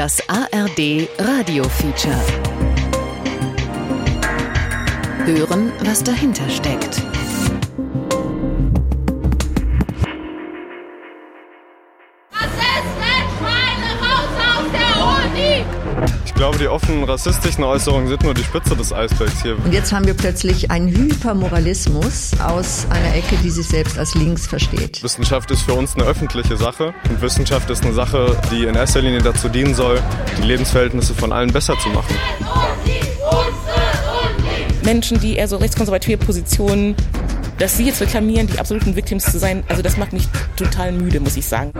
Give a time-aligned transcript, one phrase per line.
[0.00, 2.16] Das ARD Radio Feature.
[5.26, 7.09] Hören, was dahinter steckt.
[16.70, 19.56] Offenen rassistischen Äußerungen sind nur die Spitze des Eisbergs hier.
[19.62, 24.46] Und jetzt haben wir plötzlich einen Hypermoralismus aus einer Ecke, die sich selbst als links
[24.46, 25.02] versteht.
[25.02, 29.02] Wissenschaft ist für uns eine öffentliche Sache und Wissenschaft ist eine Sache, die in erster
[29.02, 30.00] Linie dazu dienen soll,
[30.38, 32.14] die Lebensverhältnisse von allen besser zu machen.
[34.82, 36.94] Menschen, die eher so rechtskonservative Positionen,
[37.58, 40.26] dass sie jetzt reklamieren, die absoluten Victims zu sein, also das macht mich
[40.56, 41.72] total müde, muss ich sagen.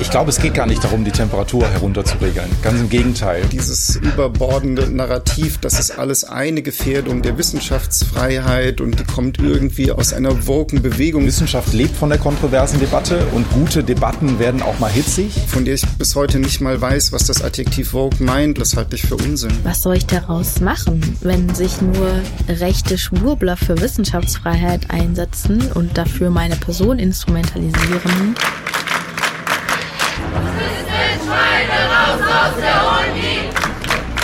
[0.00, 2.50] Ich glaube, es geht gar nicht darum, die Temperatur herunterzuregeln.
[2.62, 3.42] Ganz im Gegenteil.
[3.52, 10.14] Dieses überbordende Narrativ, das ist alles eine Gefährdung der Wissenschaftsfreiheit und die kommt irgendwie aus
[10.14, 11.26] einer woken Bewegung.
[11.26, 15.34] Wissenschaft lebt von der kontroversen Debatte und gute Debatten werden auch mal hitzig.
[15.46, 18.58] Von der ich bis heute nicht mal weiß, was das Adjektiv woke meint.
[18.58, 19.52] Das halte ich für Unsinn.
[19.64, 22.10] Was soll ich daraus machen, wenn sich nur
[22.48, 28.34] rechte Schwurbler für Wissenschaftsfreiheit einsetzen und dafür meine Person instrumentalisieren?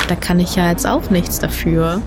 [0.09, 2.01] Da kann ich ja jetzt auch nichts dafür.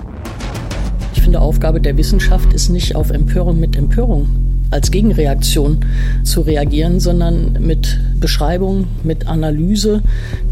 [1.14, 4.28] Ich finde, Aufgabe der Wissenschaft ist nicht auf Empörung mit Empörung
[4.72, 5.86] als Gegenreaktion
[6.23, 10.03] zu reagieren, sondern mit Beschreibung, mit Analyse,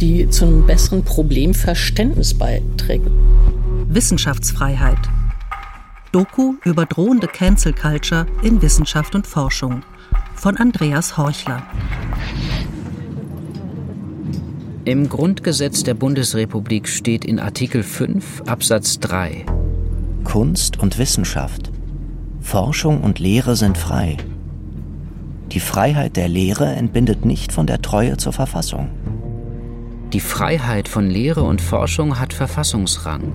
[0.02, 3.08] die zu einem besseren Problemverständnis beiträgt.
[3.90, 4.98] Wissenschaftsfreiheit.
[6.12, 9.84] Doku über drohende Cancel Culture in Wissenschaft und Forschung
[10.36, 11.64] von Andreas Horchler.
[14.88, 19.46] Im Grundgesetz der Bundesrepublik steht in Artikel 5 Absatz 3
[20.24, 21.74] Kunst und Wissenschaft,
[22.40, 24.16] Forschung und Lehre sind frei.
[25.52, 28.88] Die Freiheit der Lehre entbindet nicht von der Treue zur Verfassung.
[30.14, 33.34] Die Freiheit von Lehre und Forschung hat Verfassungsrang.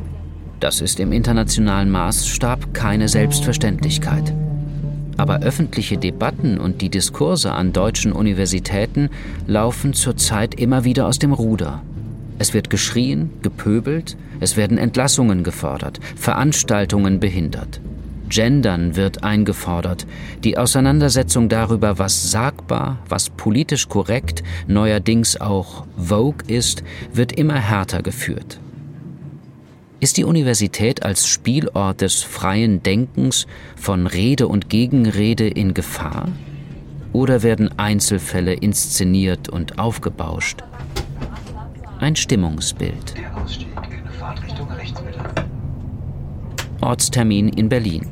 [0.59, 4.32] Das ist im internationalen Maßstab keine Selbstverständlichkeit.
[5.17, 9.11] Aber öffentliche Debatten und die Diskurse an deutschen Universitäten
[9.47, 11.83] laufen zurzeit immer wieder aus dem Ruder.
[12.39, 17.81] Es wird geschrien, gepöbelt, es werden Entlassungen gefordert, Veranstaltungen behindert.
[18.28, 20.06] Gendern wird eingefordert.
[20.43, 28.03] Die Auseinandersetzung darüber, was sagbar, was politisch korrekt, neuerdings auch Vogue ist, wird immer härter
[28.03, 28.59] geführt.
[30.02, 33.46] Ist die Universität als Spielort des freien Denkens
[33.76, 36.26] von Rede und Gegenrede in Gefahr?
[37.12, 40.64] Oder werden Einzelfälle inszeniert und aufgebauscht?
[42.00, 43.14] Ein Stimmungsbild.
[46.80, 48.08] Ortstermin in Berlin.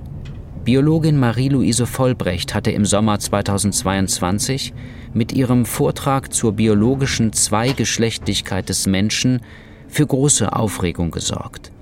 [0.65, 4.75] Biologin Marie-Louise Vollbrecht hatte im Sommer 2022
[5.13, 9.41] mit ihrem Vortrag zur biologischen Zweigeschlechtlichkeit des Menschen
[9.89, 11.73] für große Aufregung gesorgt.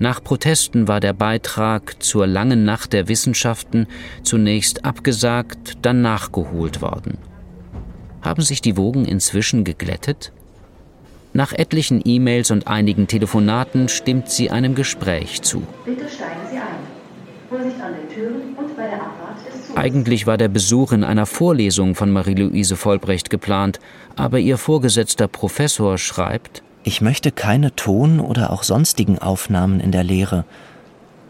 [0.00, 3.88] Nach Protesten war der Beitrag zur langen Nacht der Wissenschaften
[4.22, 7.18] zunächst abgesagt, dann nachgeholt worden.
[8.22, 10.32] Haben sich die Wogen inzwischen geglättet?
[11.32, 15.62] Nach etlichen E-Mails und einigen Telefonaten stimmt sie einem Gespräch zu.
[15.84, 16.64] Bitte steigen Sie ein.
[17.48, 19.76] Vorsicht an den Türen und bei der Abfahrt ist zu.
[19.76, 23.78] Eigentlich war der Besuch in einer Vorlesung von Marie-Louise Vollbrecht geplant,
[24.16, 30.04] aber ihr vorgesetzter Professor schreibt, ich möchte keine Ton- oder auch sonstigen Aufnahmen in der
[30.04, 30.44] Lehre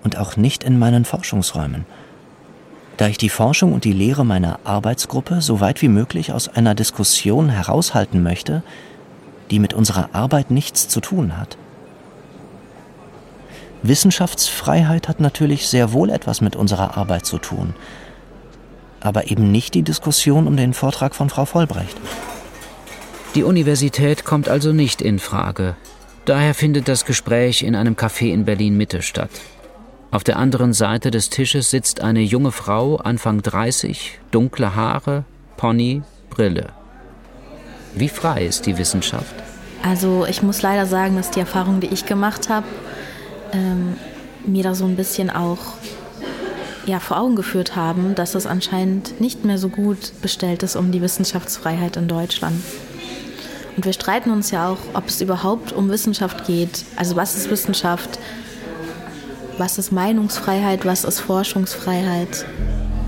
[0.04, 1.86] und auch nicht in meinen Forschungsräumen,
[2.96, 6.74] da ich die Forschung und die Lehre meiner Arbeitsgruppe so weit wie möglich aus einer
[6.74, 8.62] Diskussion heraushalten möchte,
[9.50, 11.56] die mit unserer Arbeit nichts zu tun hat.
[13.82, 17.74] Wissenschaftsfreiheit hat natürlich sehr wohl etwas mit unserer Arbeit zu tun,
[19.00, 21.96] aber eben nicht die Diskussion um den Vortrag von Frau Vollbrecht.
[23.38, 25.76] Die Universität kommt also nicht in Frage.
[26.24, 29.30] Daher findet das Gespräch in einem Café in Berlin Mitte statt.
[30.10, 35.22] Auf der anderen Seite des Tisches sitzt eine junge Frau, Anfang 30, dunkle Haare,
[35.56, 36.70] Pony, Brille.
[37.94, 39.36] Wie frei ist die Wissenschaft?
[39.84, 42.66] Also ich muss leider sagen, dass die Erfahrung, die ich gemacht habe,
[43.52, 43.98] ähm,
[44.44, 45.74] mir da so ein bisschen auch
[46.86, 50.90] ja, vor Augen geführt haben, dass es anscheinend nicht mehr so gut bestellt ist um
[50.90, 52.60] die Wissenschaftsfreiheit in Deutschland.
[53.78, 56.84] Und wir streiten uns ja auch, ob es überhaupt um Wissenschaft geht.
[56.96, 58.18] Also was ist Wissenschaft?
[59.56, 60.84] Was ist Meinungsfreiheit?
[60.84, 62.44] Was ist Forschungsfreiheit?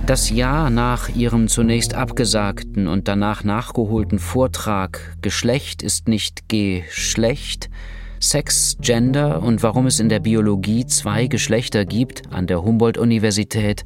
[0.07, 7.69] Das Jahr nach ihrem zunächst abgesagten und danach nachgeholten Vortrag Geschlecht ist nicht Geschlecht,
[8.21, 13.85] Sex, Gender und warum es in der Biologie zwei Geschlechter gibt an der Humboldt-Universität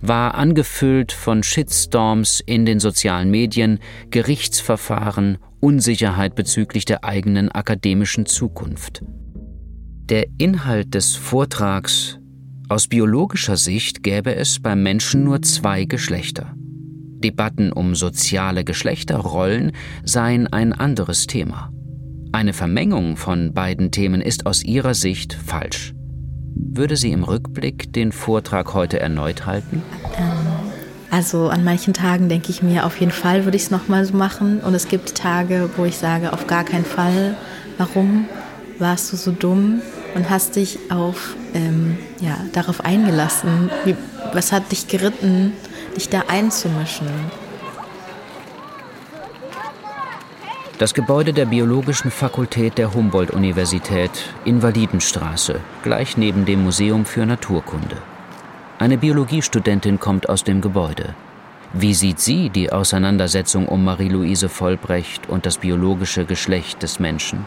[0.00, 3.80] war angefüllt von Shitstorms in den sozialen Medien,
[4.10, 9.02] Gerichtsverfahren, Unsicherheit bezüglich der eigenen akademischen Zukunft.
[10.08, 12.18] Der Inhalt des Vortrags
[12.68, 16.54] aus biologischer Sicht gäbe es beim Menschen nur zwei Geschlechter.
[16.56, 19.72] Debatten um soziale Geschlechterrollen
[20.04, 21.72] seien ein anderes Thema.
[22.32, 25.94] Eine Vermengung von beiden Themen ist aus ihrer Sicht falsch.
[26.54, 29.82] Würde sie im Rückblick den Vortrag heute erneut halten?
[30.16, 30.37] Ähm,
[31.10, 34.14] also an manchen Tagen denke ich mir, auf jeden Fall würde ich es nochmal so
[34.14, 34.60] machen.
[34.60, 37.36] Und es gibt Tage, wo ich sage, auf gar keinen Fall.
[37.78, 38.26] Warum
[38.78, 39.80] warst du so dumm
[40.14, 43.70] und hast dich auf, ähm, ja, darauf eingelassen?
[43.84, 43.96] Wie,
[44.32, 45.52] was hat dich geritten,
[45.96, 47.08] dich da einzumischen?
[50.78, 54.10] Das Gebäude der Biologischen Fakultät der Humboldt-Universität,
[54.44, 57.96] Invalidenstraße, gleich neben dem Museum für Naturkunde.
[58.80, 61.16] Eine Biologiestudentin kommt aus dem Gebäude.
[61.72, 67.44] Wie sieht sie die Auseinandersetzung um Marie-Louise Vollbrecht und das biologische Geschlecht des Menschen?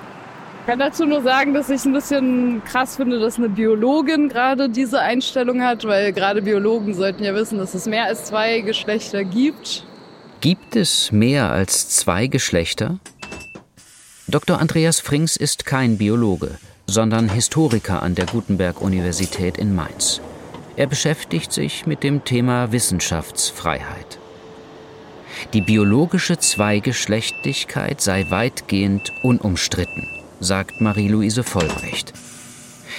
[0.59, 4.27] Ich kann dazu nur sagen, dass ich es ein bisschen krass finde, dass eine Biologin
[4.27, 8.59] gerade diese Einstellung hat, weil gerade Biologen sollten ja wissen, dass es mehr als zwei
[8.59, 9.85] Geschlechter gibt.
[10.41, 12.99] Gibt es mehr als zwei Geschlechter?
[14.27, 14.59] Dr.
[14.59, 20.21] Andreas Frings ist kein Biologe, sondern Historiker an der Gutenberg-Universität in Mainz.
[20.81, 24.17] Er beschäftigt sich mit dem Thema Wissenschaftsfreiheit.
[25.53, 30.07] Die biologische Zweigeschlechtlichkeit sei weitgehend unumstritten,
[30.39, 32.13] sagt Marie-Louise Vollbrecht.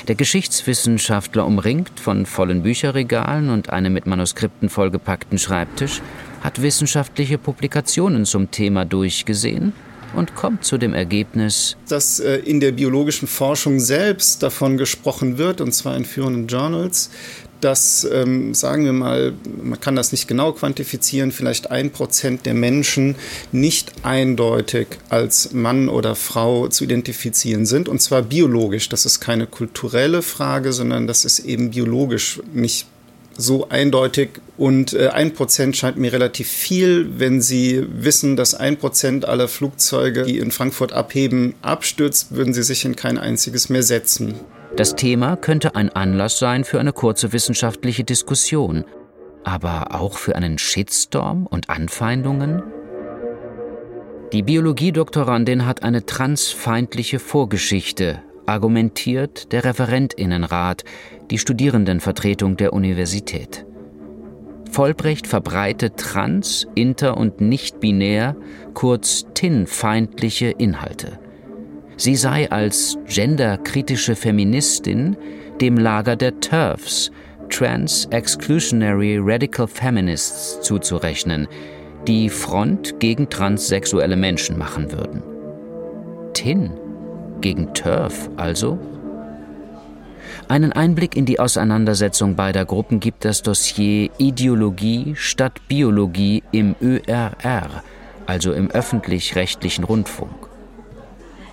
[0.06, 6.02] Der Geschichtswissenschaftler, umringt von vollen Bücherregalen und einem mit Manuskripten vollgepackten Schreibtisch,
[6.40, 9.72] hat wissenschaftliche Publikationen zum Thema durchgesehen
[10.14, 15.60] und kommt zu dem Ergebnis, dass äh, in der biologischen Forschung selbst davon gesprochen wird,
[15.60, 17.10] und zwar in führenden Journals,
[17.64, 19.32] dass, ähm, sagen wir mal,
[19.62, 23.14] man kann das nicht genau quantifizieren, vielleicht ein Prozent der Menschen
[23.52, 28.88] nicht eindeutig als Mann oder Frau zu identifizieren sind, und zwar biologisch.
[28.88, 32.86] Das ist keine kulturelle Frage, sondern das ist eben biologisch nicht
[33.36, 38.76] so eindeutig und äh, ein Prozent scheint mir relativ viel, wenn Sie wissen, dass ein
[38.76, 43.82] Prozent aller Flugzeuge, die in Frankfurt abheben, abstürzt, würden Sie sich in kein einziges mehr
[43.82, 44.34] setzen.
[44.76, 48.84] Das Thema könnte ein Anlass sein für eine kurze wissenschaftliche Diskussion,
[49.44, 52.62] aber auch für einen Shitstorm und Anfeindungen?
[54.32, 60.84] Die Biologiedoktorandin hat eine transfeindliche Vorgeschichte, argumentiert der Referentinnenrat,
[61.30, 63.66] die Studierendenvertretung der Universität.
[64.70, 68.36] Vollbrecht verbreitet trans-, inter- und nicht-binär,
[68.72, 71.18] kurz TIN-feindliche Inhalte.
[71.96, 75.16] Sie sei als genderkritische Feministin
[75.60, 77.10] dem Lager der TERFs,
[77.48, 81.46] Trans Exclusionary Radical Feminists, zuzurechnen,
[82.06, 85.22] die Front gegen transsexuelle Menschen machen würden.
[86.32, 86.72] TIN
[87.40, 88.78] gegen TERF also?
[90.48, 97.82] Einen Einblick in die Auseinandersetzung beider Gruppen gibt das Dossier Ideologie statt Biologie im ÖRR,
[98.26, 100.51] also im öffentlich-rechtlichen Rundfunk.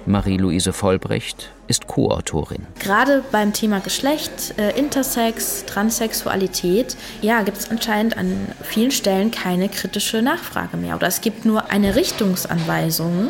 [0.06, 2.66] Marie-Louise Vollbrecht ist Co-Autorin.
[2.80, 9.70] Gerade beim Thema Geschlecht, äh, Intersex, Transsexualität, ja, gibt es anscheinend an vielen Stellen keine
[9.70, 10.96] kritische Nachfrage mehr.
[10.96, 13.30] Oder es gibt nur eine Richtungsanweisung,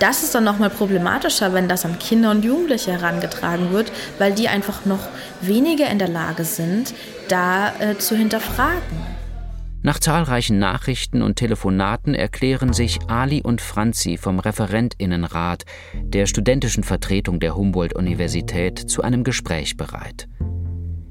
[0.00, 4.48] das ist dann nochmal problematischer, wenn das an Kinder und Jugendliche herangetragen wird, weil die
[4.48, 5.00] einfach noch
[5.42, 6.94] weniger in der Lage sind,
[7.28, 9.19] da äh, zu hinterfragen.
[9.82, 17.40] Nach zahlreichen Nachrichten und Telefonaten erklären sich Ali und Franzi vom Referentinnenrat der studentischen Vertretung
[17.40, 20.28] der Humboldt-Universität zu einem Gespräch bereit.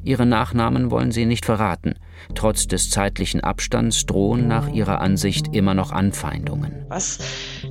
[0.03, 1.95] Ihre Nachnamen wollen sie nicht verraten.
[2.35, 6.85] Trotz des zeitlichen Abstands drohen nach ihrer Ansicht immer noch Anfeindungen.
[6.87, 7.19] Was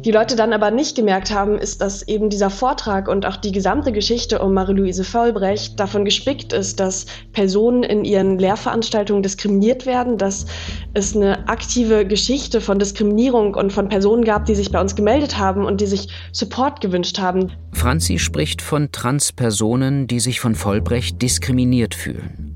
[0.05, 3.53] die Leute dann aber nicht gemerkt haben, ist, dass eben dieser Vortrag und auch die
[3.53, 10.19] gesamte Geschichte um Marie-Louise Vollbrecht davon gespickt ist, dass Personen in ihren Lehrveranstaltungen diskriminiert werden,
[10.19, 10.47] dass
[10.95, 15.39] es eine aktive Geschichte von Diskriminierung und von Personen gab, die sich bei uns gemeldet
[15.39, 17.51] haben und die sich Support gewünscht haben.
[17.73, 22.55] Franzi spricht von Transpersonen, die sich von Vollbrecht diskriminiert fühlen.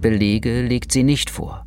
[0.00, 1.64] Belege legt sie nicht vor.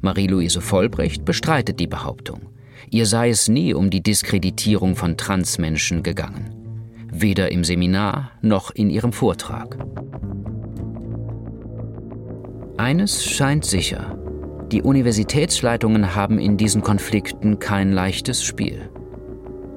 [0.00, 2.55] Marie-Louise Vollbrecht bestreitet die Behauptung.
[2.90, 6.54] Ihr sei es nie um die Diskreditierung von Transmenschen gegangen.
[7.12, 9.76] Weder im Seminar noch in ihrem Vortrag.
[12.76, 14.18] Eines scheint sicher.
[14.70, 18.90] Die Universitätsleitungen haben in diesen Konflikten kein leichtes Spiel.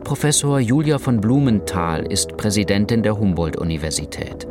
[0.04, 4.48] Professor Julia von Blumenthal ist Präsidentin der Humboldt-Universität.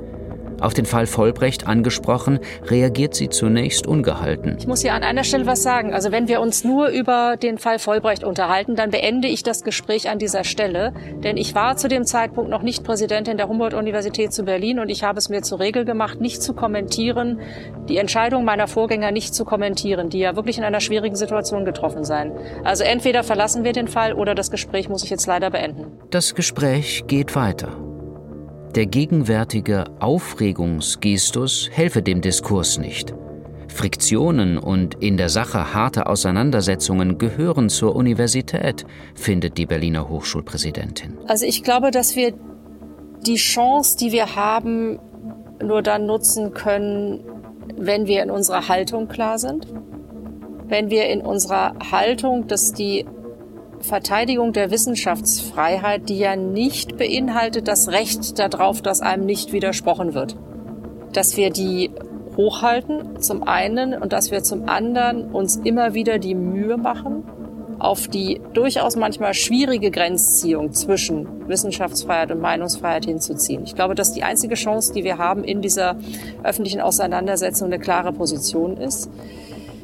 [0.61, 4.57] Auf den Fall Vollbrecht angesprochen, reagiert sie zunächst ungehalten.
[4.59, 5.95] Ich muss hier an einer Stelle was sagen.
[5.95, 10.11] Also wenn wir uns nur über den Fall Vollbrecht unterhalten, dann beende ich das Gespräch
[10.11, 10.93] an dieser Stelle.
[11.23, 15.05] Denn ich war zu dem Zeitpunkt noch nicht Präsidentin der Humboldt-Universität zu Berlin und ich
[15.05, 17.41] habe es mir zur Regel gemacht, nicht zu kommentieren,
[17.89, 22.05] die Entscheidung meiner Vorgänger nicht zu kommentieren, die ja wirklich in einer schwierigen Situation getroffen
[22.05, 22.33] seien.
[22.65, 25.87] Also entweder verlassen wir den Fall oder das Gespräch muss ich jetzt leider beenden.
[26.11, 27.88] Das Gespräch geht weiter.
[28.75, 33.15] Der gegenwärtige Aufregungsgestus helfe dem Diskurs nicht.
[33.69, 38.85] Friktionen und in der Sache harte Auseinandersetzungen gehören zur Universität,
[39.15, 41.17] findet die Berliner Hochschulpräsidentin.
[41.27, 42.35] Also ich glaube, dass wir
[43.27, 44.99] die Chance, die wir haben,
[45.63, 47.21] nur dann nutzen können,
[47.77, 49.67] wenn wir in unserer Haltung klar sind,
[50.67, 53.07] wenn wir in unserer Haltung, dass die
[53.81, 60.37] Verteidigung der Wissenschaftsfreiheit, die ja nicht beinhaltet das Recht darauf, dass einem nicht widersprochen wird.
[61.13, 61.91] Dass wir die
[62.37, 67.25] hochhalten, zum einen, und dass wir zum anderen uns immer wieder die Mühe machen,
[67.79, 73.63] auf die durchaus manchmal schwierige Grenzziehung zwischen Wissenschaftsfreiheit und Meinungsfreiheit hinzuziehen.
[73.65, 75.97] Ich glaube, dass die einzige Chance, die wir haben in dieser
[76.43, 79.11] öffentlichen Auseinandersetzung, eine klare Position ist.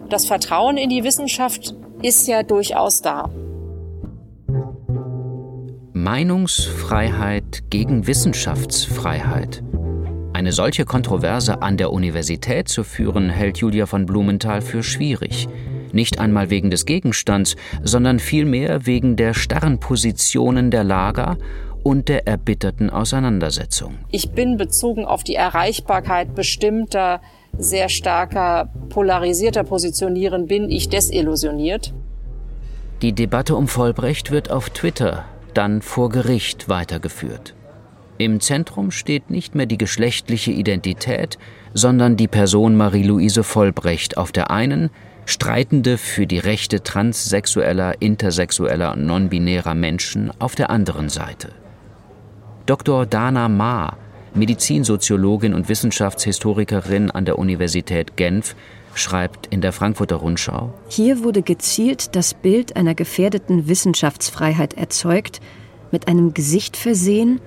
[0.09, 3.31] Das Vertrauen in die Wissenschaft ist ja durchaus da.
[6.05, 9.65] Meinungsfreiheit gegen Wissenschaftsfreiheit.
[10.35, 15.49] Eine solche Kontroverse an der Universität zu führen, hält Julia von Blumenthal für schwierig.
[15.93, 21.39] Nicht einmal wegen des Gegenstands, sondern vielmehr wegen der starren Positionen der Lager
[21.83, 23.95] und der erbitterten Auseinandersetzung.
[24.11, 27.23] Ich bin bezogen auf die Erreichbarkeit bestimmter,
[27.57, 31.95] sehr starker, polarisierter Positionieren, bin ich desillusioniert.
[33.01, 37.55] Die Debatte um Vollbrecht wird auf Twitter dann vor Gericht weitergeführt.
[38.19, 41.39] Im Zentrum steht nicht mehr die geschlechtliche Identität,
[41.73, 44.91] sondern die Person Marie-Louise Vollbrecht auf der einen,
[45.27, 51.49] Streitende für die Rechte transsexueller, intersexueller und nonbinärer Menschen auf der anderen Seite.
[52.67, 53.07] Dr.
[53.07, 53.97] Dana Ma,
[54.35, 58.55] Medizinsoziologin und Wissenschaftshistorikerin an der Universität Genf,
[58.99, 60.73] schreibt in der Frankfurter Rundschau.
[60.89, 65.41] Hier wurde gezielt das Bild einer gefährdeten Wissenschaftsfreiheit erzeugt,
[65.91, 67.41] mit einem Gesicht versehen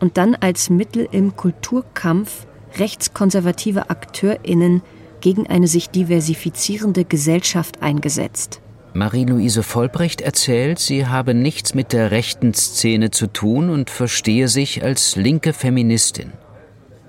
[0.00, 2.46] und dann als Mittel im Kulturkampf
[2.78, 4.82] rechtskonservative AkteurInnen
[5.20, 8.60] gegen eine sich diversifizierende Gesellschaft eingesetzt.
[8.92, 14.84] Marie-Louise Vollbrecht erzählt, sie habe nichts mit der rechten Szene zu tun und verstehe sich
[14.84, 16.32] als linke Feministin.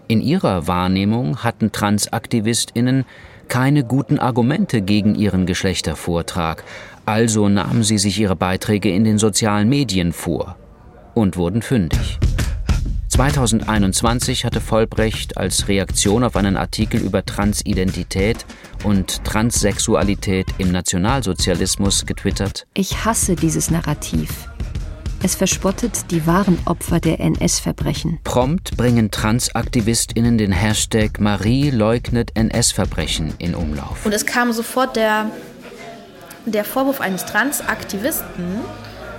[0.08, 3.06] In ihrer Wahrnehmung hatten TransaktivistInnen
[3.48, 6.64] keine guten Argumente gegen ihren Geschlechtervortrag,
[7.06, 10.56] also nahmen sie sich ihre Beiträge in den sozialen Medien vor
[11.14, 12.20] und wurden fündig.
[13.16, 18.46] 2021 hatte Vollbrecht als Reaktion auf einen Artikel über Transidentität
[18.84, 22.68] und Transsexualität im Nationalsozialismus getwittert.
[22.74, 24.50] Ich hasse dieses Narrativ.
[25.24, 28.20] Es verspottet die wahren Opfer der NS-Verbrechen.
[28.24, 34.06] Prompt bringen TransaktivistInnen den Hashtag Marie leugnet NS-Verbrechen in Umlauf.
[34.06, 35.32] Und es kam sofort der,
[36.46, 38.62] der Vorwurf eines Transaktivisten,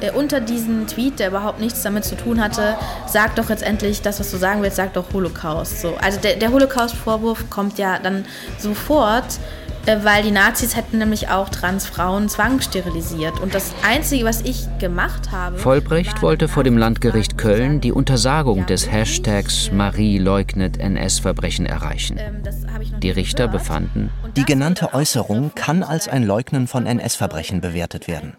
[0.01, 2.77] äh, unter diesem Tweet, der überhaupt nichts damit zu tun hatte,
[3.07, 5.81] sag doch jetzt endlich das, was du sagen willst, sag doch Holocaust.
[5.81, 8.25] So, also der, der Holocaust-Vorwurf kommt ja dann
[8.59, 9.39] sofort
[9.87, 13.41] weil die Nazis hätten nämlich auch Transfrauen zwangssterilisiert.
[13.41, 15.59] Und das Einzige, was ich gemacht habe.
[15.59, 22.19] Vollbrecht wollte vor dem Landgericht Köln die Untersagung des Hashtags Marie leugnet NS-Verbrechen erreichen.
[22.19, 22.43] Ähm,
[23.01, 28.37] die Richter befanden, die genannte Äußerung kann als ein Leugnen von NS-Verbrechen bewertet werden.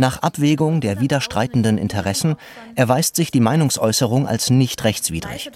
[0.00, 2.36] Nach Abwägung der widerstreitenden Interessen
[2.76, 5.50] erweist sich die Meinungsäußerung als nicht rechtswidrig.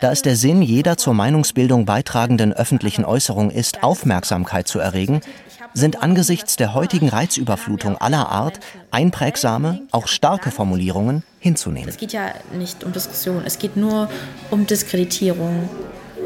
[0.00, 5.22] Da es der Sinn jeder zur Meinungsbildung beitragenden öffentlichen Äußerung ist, Aufmerksamkeit zu erregen,
[5.72, 11.88] sind angesichts der heutigen Reizüberflutung aller Art einprägsame, auch starke Formulierungen hinzunehmen.
[11.88, 14.10] Es geht ja nicht um Diskussion, es geht nur
[14.50, 15.70] um Diskreditierung.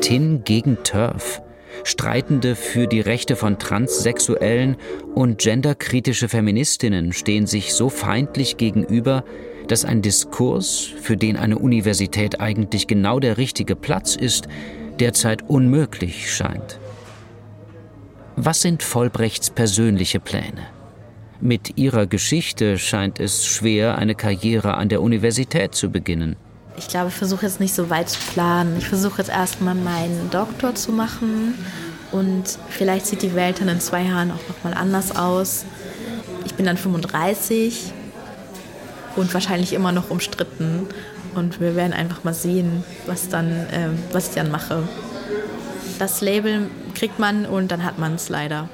[0.01, 1.41] Tin gegen Turf.
[1.85, 4.77] Streitende für die Rechte von Transsexuellen
[5.15, 9.25] und genderkritische Feministinnen stehen sich so feindlich gegenüber,
[9.69, 14.49] dass ein Diskurs, für den eine Universität eigentlich genau der richtige Platz ist,
[15.01, 16.79] derzeit unmöglich scheint.
[18.37, 20.67] Was sind Vollbrechts persönliche Pläne?
[21.41, 26.37] Mit ihrer Geschichte scheint es schwer, eine Karriere an der Universität zu beginnen.
[26.77, 28.77] Ich glaube, ich versuche jetzt nicht so weit zu planen.
[28.79, 31.55] Ich versuche jetzt erstmal meinen Doktor zu machen
[32.11, 35.65] und vielleicht sieht die Welt dann in zwei Jahren auch nochmal anders aus.
[36.45, 37.93] Ich bin dann 35
[39.17, 40.87] und wahrscheinlich immer noch umstritten.
[41.35, 44.83] Und wir werden einfach mal sehen, was, dann, äh, was ich dann mache.
[45.99, 48.69] Das Label kriegt man und dann hat man es leider.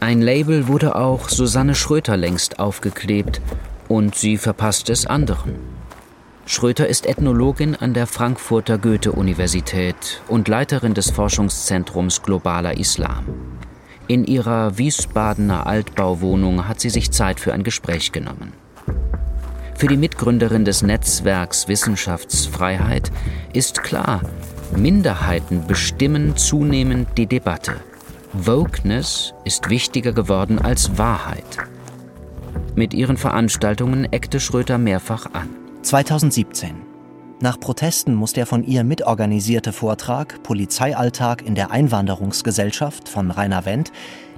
[0.00, 3.40] Ein Label wurde auch Susanne Schröter längst aufgeklebt
[3.88, 5.54] und sie verpasst es anderen.
[6.44, 13.24] Schröter ist Ethnologin an der Frankfurter Goethe-Universität und Leiterin des Forschungszentrums Globaler Islam.
[14.08, 18.52] In ihrer Wiesbadener Altbauwohnung hat sie sich Zeit für ein Gespräch genommen.
[19.76, 23.12] Für die Mitgründerin des Netzwerks Wissenschaftsfreiheit
[23.52, 24.20] ist klar,
[24.76, 27.76] Minderheiten bestimmen zunehmend die Debatte.
[28.32, 31.58] Wokeness ist wichtiger geworden als Wahrheit.
[32.74, 35.61] Mit ihren Veranstaltungen eckte Schröter mehrfach an.
[35.82, 36.82] 2017.
[37.40, 43.90] Nach Protesten muss der von ihr mitorganisierte Vortrag Polizeialltag in der Einwanderungsgesellschaft von Rainer Wendt,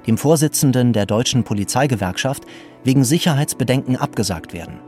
[0.07, 2.45] dem Vorsitzenden der Deutschen Polizeigewerkschaft,
[2.83, 4.79] wegen Sicherheitsbedenken abgesagt werden.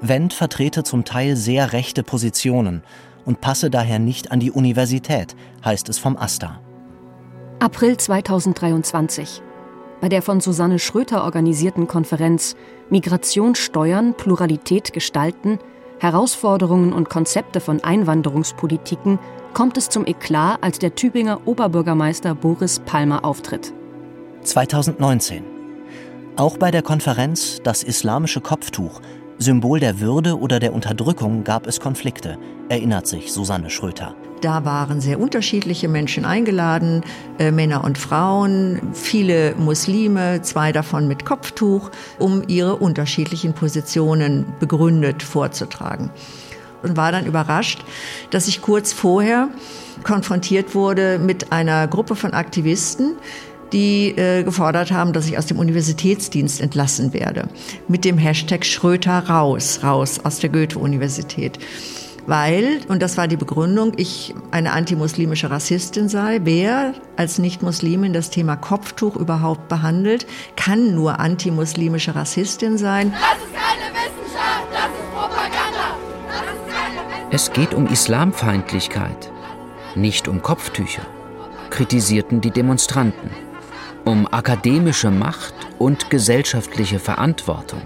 [0.00, 2.82] Wendt vertrete zum Teil sehr rechte Positionen
[3.24, 6.60] und passe daher nicht an die Universität, heißt es vom AStA.
[7.58, 9.42] April 2023.
[10.00, 12.54] Bei der von Susanne Schröter organisierten Konferenz
[12.90, 15.58] Migration steuern, Pluralität gestalten,
[15.98, 19.18] Herausforderungen und Konzepte von Einwanderungspolitiken
[19.54, 23.72] kommt es zum Eklat, als der Tübinger Oberbürgermeister Boris Palmer auftritt.
[24.42, 25.42] 2019.
[26.36, 29.00] Auch bei der Konferenz Das islamische Kopftuch,
[29.38, 32.36] Symbol der Würde oder der Unterdrückung, gab es Konflikte,
[32.68, 34.14] erinnert sich Susanne Schröter.
[34.40, 37.02] Da waren sehr unterschiedliche Menschen eingeladen,
[37.38, 45.22] äh, Männer und Frauen, viele Muslime, zwei davon mit Kopftuch, um ihre unterschiedlichen Positionen begründet
[45.22, 46.10] vorzutragen.
[46.82, 47.84] Und war dann überrascht,
[48.30, 49.48] dass ich kurz vorher
[50.04, 53.16] konfrontiert wurde mit einer Gruppe von Aktivisten,
[53.72, 57.48] die äh, gefordert haben, dass ich aus dem Universitätsdienst entlassen werde.
[57.88, 61.58] Mit dem Hashtag Schröter raus, raus aus der Goethe-Universität
[62.26, 66.40] weil, und das war die Begründung, ich eine antimuslimische Rassistin sei.
[66.42, 73.12] Wer als Nicht-Muslimin das Thema Kopftuch überhaupt behandelt, kann nur antimuslimische Rassistin sein.
[73.12, 75.96] Das ist keine Wissenschaft, das ist Propaganda.
[76.28, 79.30] Das ist keine es geht um Islamfeindlichkeit,
[79.94, 81.06] nicht um Kopftücher,
[81.70, 83.30] kritisierten die Demonstranten,
[84.04, 87.82] um akademische Macht und gesellschaftliche Verantwortung.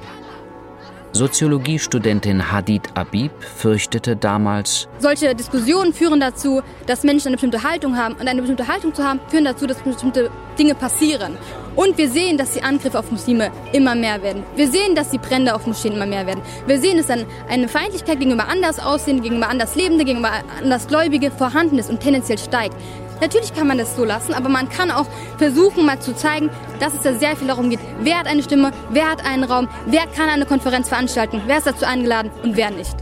[1.12, 8.14] Soziologiestudentin Hadid Abib fürchtete damals, solche Diskussionen führen dazu, dass Menschen eine bestimmte Haltung haben.
[8.14, 11.36] Und eine bestimmte Haltung zu haben, führen dazu, dass bestimmte Dinge passieren.
[11.76, 14.42] Und wir sehen, dass die Angriffe auf Muslime immer mehr werden.
[14.56, 16.42] Wir sehen, dass die Brände auf Moscheen immer mehr werden.
[16.66, 21.78] Wir sehen, dass dann eine Feindlichkeit gegenüber anders aussehende, gegenüber anders Lebende, gegenüber Andersgläubige vorhanden
[21.78, 22.76] ist und tendenziell steigt.
[23.20, 25.06] Natürlich kann man das so lassen, aber man kann auch
[25.36, 28.72] versuchen, mal zu zeigen, dass es da sehr viel darum geht, wer hat eine Stimme,
[28.90, 32.70] wer hat einen Raum, wer kann eine Konferenz veranstalten, wer ist dazu eingeladen und wer
[32.70, 32.96] nicht.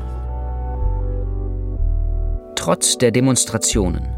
[2.57, 4.15] Trotz der Demonstrationen.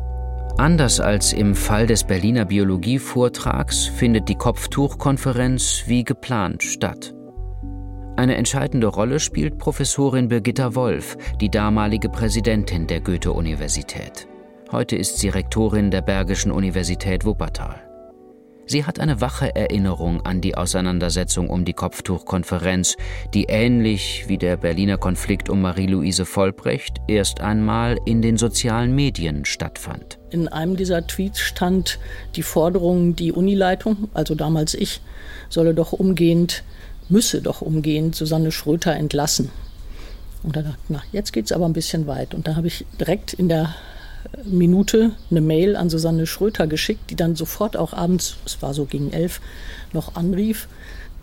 [0.57, 7.15] Anders als im Fall des Berliner Biologievortrags findet die Kopftuchkonferenz wie geplant statt.
[8.17, 14.30] Eine entscheidende Rolle spielt Professorin Birgitta Wolf, die damalige Präsidentin der Goethe-Universität.
[14.73, 17.83] Heute ist sie Rektorin der Bergischen Universität Wuppertal.
[18.67, 22.97] Sie hat eine wache Erinnerung an die Auseinandersetzung um die Kopftuchkonferenz,
[23.35, 29.45] die ähnlich wie der Berliner Konflikt um Marie-Louise Vollbrecht erst einmal in den sozialen Medien
[29.45, 30.21] stattfand.
[30.31, 31.99] In einem dieser Tweets stand
[32.37, 35.01] die Forderung, die Unileitung, also damals ich,
[35.49, 36.63] solle doch umgehend,
[37.09, 39.51] müsse doch umgehend Susanne Schröter entlassen.
[40.45, 42.35] Und da dachte ich, na, jetzt geht es aber ein bisschen weit.
[42.35, 43.75] Und da habe ich direkt in der
[44.45, 48.85] Minute eine Mail an Susanne Schröter geschickt, die dann sofort auch abends, es war so
[48.85, 49.41] gegen elf,
[49.93, 50.69] noch anrief.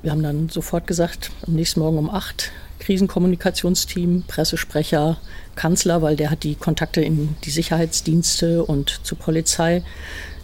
[0.02, 5.18] Wir haben dann sofort gesagt, am nächsten Morgen um acht, Krisenkommunikationsteam, Pressesprecher,
[5.56, 9.84] Kanzler, weil der hat die Kontakte in die Sicherheitsdienste und zur Polizei.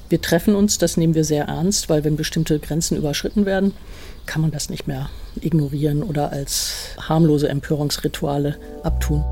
[0.09, 3.73] Wir treffen uns, das nehmen wir sehr ernst, weil wenn bestimmte Grenzen überschritten werden,
[4.25, 5.09] kann man das nicht mehr
[5.41, 9.23] ignorieren oder als harmlose Empörungsrituale abtun.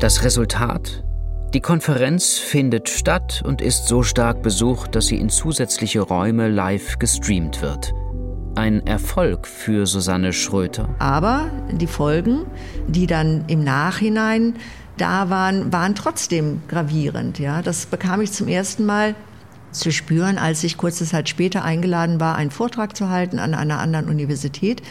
[0.00, 1.02] Das Resultat?
[1.54, 6.98] Die Konferenz findet statt und ist so stark besucht, dass sie in zusätzliche Räume live
[6.98, 7.92] gestreamt wird.
[8.54, 10.88] Ein Erfolg für Susanne Schröter.
[10.98, 12.46] Aber die Folgen,
[12.88, 14.54] die dann im Nachhinein
[14.96, 17.38] da waren, waren trotzdem gravierend.
[17.38, 19.14] Ja, das bekam ich zum ersten Mal
[19.72, 23.78] zu spüren, als ich kurze Zeit später eingeladen war, einen Vortrag zu halten an einer
[23.78, 24.82] anderen Universität.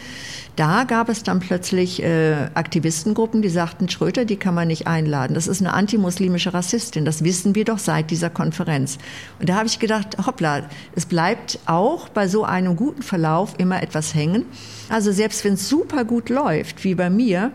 [0.56, 5.34] Da gab es dann plötzlich äh, Aktivistengruppen, die sagten, Schröter, die kann man nicht einladen.
[5.34, 7.06] Das ist eine antimuslimische Rassistin.
[7.06, 8.98] Das wissen wir doch seit dieser Konferenz.
[9.40, 10.64] Und da habe ich gedacht, hoppla,
[10.94, 14.44] es bleibt auch bei so einem guten Verlauf immer etwas hängen.
[14.90, 17.52] Also selbst wenn es super gut läuft, wie bei mir,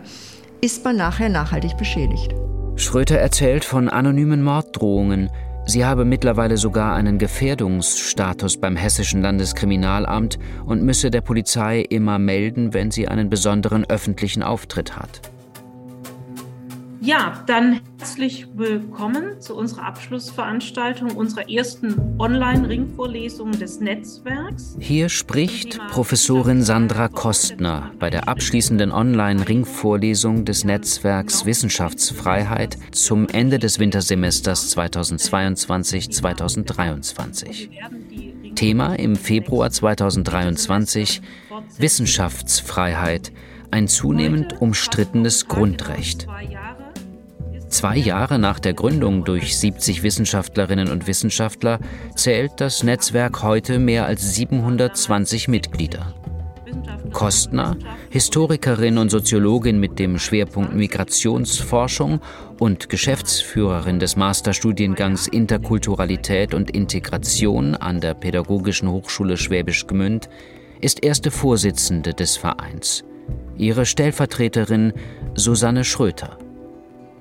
[0.60, 2.34] ist man nachher nachhaltig beschädigt.
[2.74, 5.30] Schröter erzählt von anonymen Morddrohungen.
[5.70, 12.72] Sie habe mittlerweile sogar einen Gefährdungsstatus beim Hessischen Landeskriminalamt und müsse der Polizei immer melden,
[12.72, 15.20] wenn sie einen besonderen öffentlichen Auftritt hat.
[17.00, 24.76] Ja, dann herzlich willkommen zu unserer Abschlussveranstaltung unserer ersten Online-Ringvorlesung des Netzwerks.
[24.80, 33.78] Hier spricht Professorin Sandra Kostner bei der abschließenden Online-Ringvorlesung des Netzwerks Wissenschaftsfreiheit zum Ende des
[33.78, 37.68] Wintersemesters 2022-2023.
[38.56, 41.22] Thema im Februar 2023
[41.78, 43.30] Wissenschaftsfreiheit,
[43.70, 46.26] ein zunehmend umstrittenes Grundrecht.
[47.68, 51.78] Zwei Jahre nach der Gründung durch 70 Wissenschaftlerinnen und Wissenschaftler
[52.16, 56.14] zählt das Netzwerk heute mehr als 720 Mitglieder.
[57.12, 57.76] Kostner,
[58.10, 62.20] Historikerin und Soziologin mit dem Schwerpunkt Migrationsforschung
[62.58, 70.28] und Geschäftsführerin des Masterstudiengangs Interkulturalität und Integration an der Pädagogischen Hochschule Schwäbisch Gmünd,
[70.80, 73.04] ist erste Vorsitzende des Vereins.
[73.56, 74.92] Ihre Stellvertreterin
[75.34, 76.38] Susanne Schröter.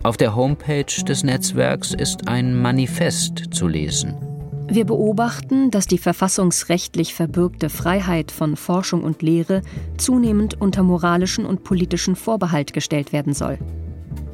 [0.03, 4.15] Auf der Homepage des Netzwerks ist ein Manifest zu lesen.
[4.69, 9.61] Wir beobachten, dass die verfassungsrechtlich verbürgte Freiheit von Forschung und Lehre
[9.97, 13.57] zunehmend unter moralischen und politischen Vorbehalt gestellt werden soll.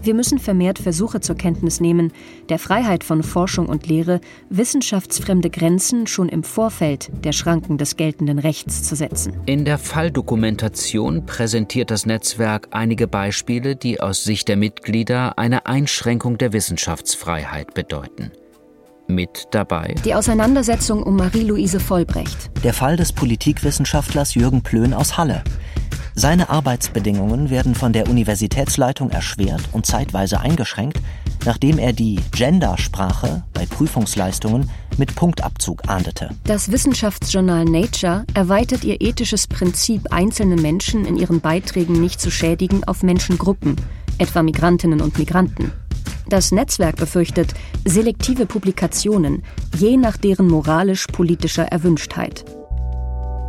[0.04, 2.12] Wir müssen vermehrt Versuche zur Kenntnis nehmen,
[2.50, 8.38] der Freiheit von Forschung und Lehre wissenschaftsfremde Grenzen schon im Vorfeld der Schranken des geltenden
[8.38, 9.38] Rechts zu setzen.
[9.46, 16.38] In der Falldokumentation präsentiert das Netzwerk einige Beispiele, die aus Sicht der Mitglieder eine Einschränkung
[16.38, 18.32] der Wissenschaftsfreiheit bedeuten.
[19.08, 22.52] Mit dabei die Auseinandersetzung um Marie-Louise Vollbrecht.
[22.64, 25.44] Der Fall des Politikwissenschaftlers Jürgen Plön aus Halle.
[26.16, 31.00] Seine Arbeitsbedingungen werden von der Universitätsleitung erschwert und zeitweise eingeschränkt,
[31.44, 36.30] nachdem er die Gendersprache bei Prüfungsleistungen mit Punktabzug ahndete.
[36.46, 42.84] Das Wissenschaftsjournal Nature erweitert ihr ethisches Prinzip, einzelne Menschen in ihren Beiträgen nicht zu schädigen,
[42.84, 43.76] auf Menschengruppen,
[44.20, 45.72] etwa Migrantinnen und Migranten.
[46.30, 47.54] Das Netzwerk befürchtet
[47.86, 49.44] selektive Publikationen,
[49.76, 52.46] je nach deren moralisch-politischer Erwünschtheit.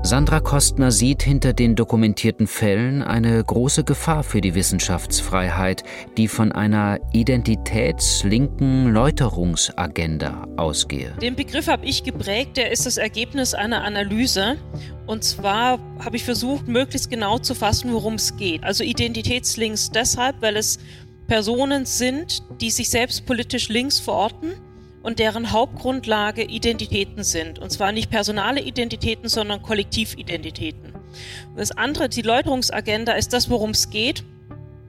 [0.07, 5.83] Sandra Kostner sieht hinter den dokumentierten Fällen eine große Gefahr für die Wissenschaftsfreiheit,
[6.19, 11.15] die von einer identitätslinken Läuterungsagenda ausgehe.
[11.23, 14.59] Den Begriff habe ich geprägt, der ist das Ergebnis einer Analyse.
[15.07, 18.63] Und zwar habe ich versucht, möglichst genau zu fassen, worum es geht.
[18.63, 20.79] Also Identitätslinks deshalb, weil es
[21.27, 24.53] Personen sind, die sich selbst politisch links verorten
[25.03, 27.59] und deren Hauptgrundlage Identitäten sind.
[27.59, 30.95] Und zwar nicht personale Identitäten, sondern Kollektividentitäten.
[30.95, 34.25] Und das andere, die Läuterungsagenda, ist das, worum es geht.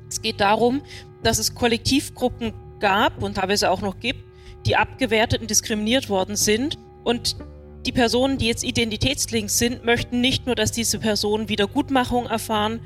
[0.09, 0.81] Es geht darum,
[1.23, 4.19] dass es Kollektivgruppen gab und teilweise auch noch gibt,
[4.65, 6.77] die abgewertet und diskriminiert worden sind.
[7.03, 7.35] Und
[7.85, 12.79] die Personen, die jetzt Identitätslinks sind, möchten nicht nur, dass diese Personen Wiedergutmachung erfahren,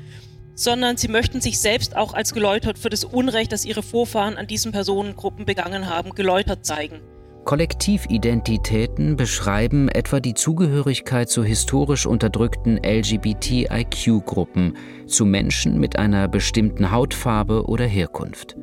[0.60, 4.46] sondern sie möchten sich selbst auch als geläutert für das Unrecht, das ihre Vorfahren an
[4.46, 7.00] diesen Personengruppen begangen haben, geläutert zeigen.
[7.46, 17.64] Kollektividentitäten beschreiben etwa die Zugehörigkeit zu historisch unterdrückten LGBTIQ-Gruppen, zu Menschen mit einer bestimmten Hautfarbe
[17.64, 18.56] oder Herkunft.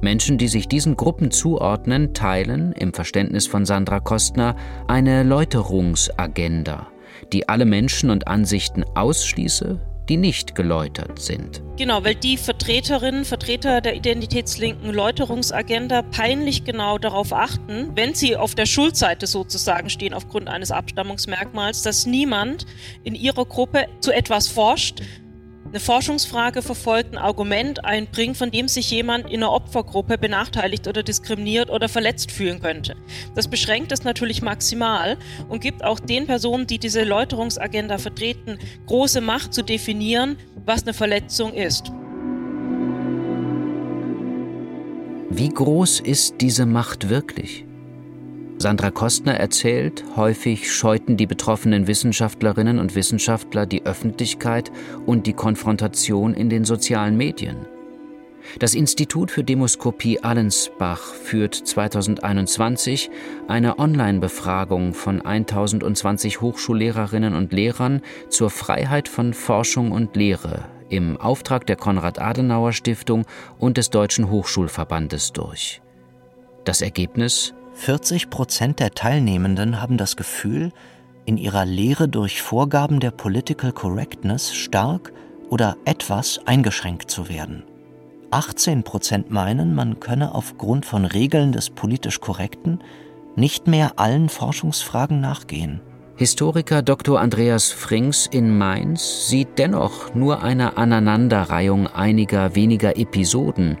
[0.00, 4.56] Menschen, die sich diesen Gruppen zuordnen, teilen, im Verständnis von Sandra Kostner,
[4.88, 6.88] eine Läuterungsagenda,
[7.32, 11.62] die alle Menschen und Ansichten ausschließe, die nicht geläutert sind.
[11.76, 18.56] Genau, weil die Vertreterinnen, Vertreter der identitätslinken Läuterungsagenda peinlich genau darauf achten, wenn sie auf
[18.56, 22.66] der Schuldseite sozusagen stehen aufgrund eines Abstammungsmerkmals, dass niemand
[23.04, 25.00] in ihrer Gruppe zu etwas forscht,
[25.70, 31.02] eine Forschungsfrage verfolgt, ein Argument einbringt, von dem sich jemand in einer Opfergruppe benachteiligt oder
[31.02, 32.96] diskriminiert oder verletzt fühlen könnte.
[33.36, 35.16] Das beschränkt es natürlich maximal
[35.48, 40.94] und gibt auch den Personen, die diese Läuterungsagenda vertreten, große Macht zu definieren, was eine
[40.94, 41.92] Verletzung ist.
[45.30, 47.64] Wie groß ist diese Macht wirklich?
[48.60, 54.70] Sandra Kostner erzählt, häufig scheuten die betroffenen Wissenschaftlerinnen und Wissenschaftler die Öffentlichkeit
[55.06, 57.64] und die Konfrontation in den sozialen Medien.
[58.58, 63.08] Das Institut für Demoskopie Allensbach führt 2021
[63.48, 71.66] eine Online-Befragung von 1020 Hochschullehrerinnen und Lehrern zur Freiheit von Forschung und Lehre im Auftrag
[71.66, 73.24] der Konrad-Adenauer-Stiftung
[73.58, 75.80] und des Deutschen Hochschulverbandes durch.
[76.64, 80.72] Das Ergebnis 40 Prozent der Teilnehmenden haben das Gefühl,
[81.24, 85.12] in ihrer Lehre durch Vorgaben der Political Correctness stark
[85.48, 87.62] oder etwas eingeschränkt zu werden.
[88.30, 92.80] 18 Prozent meinen, man könne aufgrund von Regeln des politisch Korrekten
[93.36, 95.80] nicht mehr allen Forschungsfragen nachgehen.
[96.16, 97.18] Historiker Dr.
[97.18, 103.78] Andreas Frings in Mainz sieht dennoch nur eine Aneinanderreihung einiger weniger Episoden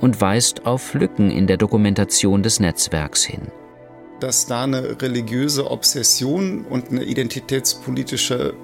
[0.00, 3.48] und weist auf Lücken in der Dokumentation des Netzwerks hin.
[4.20, 8.54] Dass da eine religiöse Obsession und eine identitätspolitische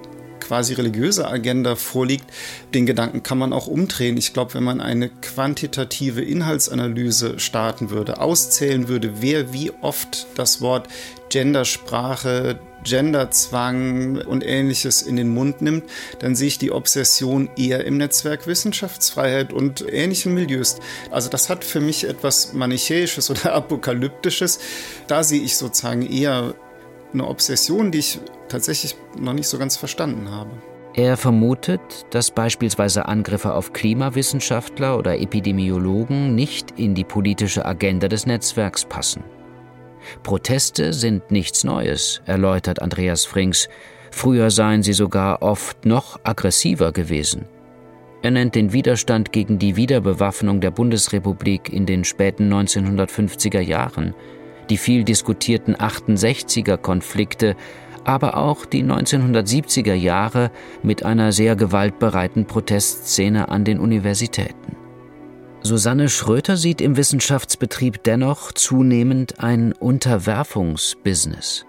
[0.45, 2.25] quasi religiöse Agenda vorliegt,
[2.73, 4.17] den Gedanken kann man auch umdrehen.
[4.17, 10.61] Ich glaube, wenn man eine quantitative Inhaltsanalyse starten würde, auszählen würde, wer wie oft das
[10.61, 10.87] Wort
[11.29, 15.83] Gendersprache, Genderzwang und ähnliches in den Mund nimmt,
[16.19, 20.77] dann sehe ich die Obsession eher im Netzwerk Wissenschaftsfreiheit und ähnlichen Milieus.
[21.11, 24.59] Also das hat für mich etwas Manichäisches oder Apokalyptisches.
[25.07, 26.53] Da sehe ich sozusagen eher
[27.13, 30.51] eine Obsession, die ich tatsächlich noch nicht so ganz verstanden habe.
[30.93, 38.25] Er vermutet, dass beispielsweise Angriffe auf Klimawissenschaftler oder Epidemiologen nicht in die politische Agenda des
[38.25, 39.21] Netzwerks passen.
[40.23, 43.69] Proteste sind nichts Neues, erläutert Andreas Frings.
[44.11, 47.45] Früher seien sie sogar oft noch aggressiver gewesen.
[48.21, 54.15] Er nennt den Widerstand gegen die Wiederbewaffnung der Bundesrepublik in den späten 1950er Jahren,
[54.69, 57.55] die viel diskutierten 68er Konflikte,
[58.03, 64.84] aber auch die 1970er Jahre mit einer sehr gewaltbereiten Protestszene an den Universitäten.
[65.65, 71.65] Susanne Schröter sieht im Wissenschaftsbetrieb dennoch zunehmend ein Unterwerfungsbusiness.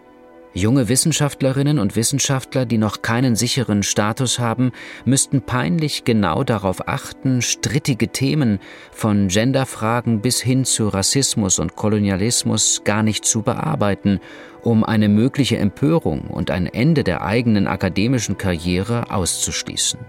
[0.52, 4.72] Junge Wissenschaftlerinnen und Wissenschaftler, die noch keinen sicheren Status haben,
[5.06, 8.58] müssten peinlich genau darauf achten, strittige Themen
[8.92, 14.20] von Genderfragen bis hin zu Rassismus und Kolonialismus gar nicht zu bearbeiten,
[14.60, 20.00] um eine mögliche Empörung und ein Ende der eigenen akademischen Karriere auszuschließen.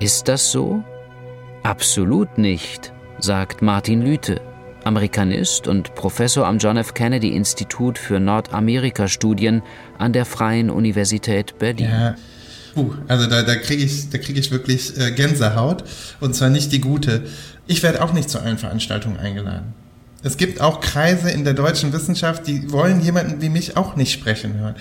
[0.00, 0.82] Ist das so?
[1.64, 4.38] Absolut nicht, sagt Martin Lüthe.
[4.84, 6.92] Amerikanist und Professor am John F.
[6.92, 9.62] Kennedy Institut für Nordamerika-Studien
[9.96, 11.88] an der Freien Universität Berlin.
[11.88, 12.16] Ja.
[12.76, 15.84] Uh, also da, da kriege ich, krieg ich wirklich äh, Gänsehaut
[16.20, 17.22] und zwar nicht die gute.
[17.66, 19.72] Ich werde auch nicht zu allen Veranstaltungen eingeladen.
[20.22, 24.12] Es gibt auch Kreise in der deutschen Wissenschaft, die wollen jemanden wie mich auch nicht
[24.12, 24.74] sprechen hören.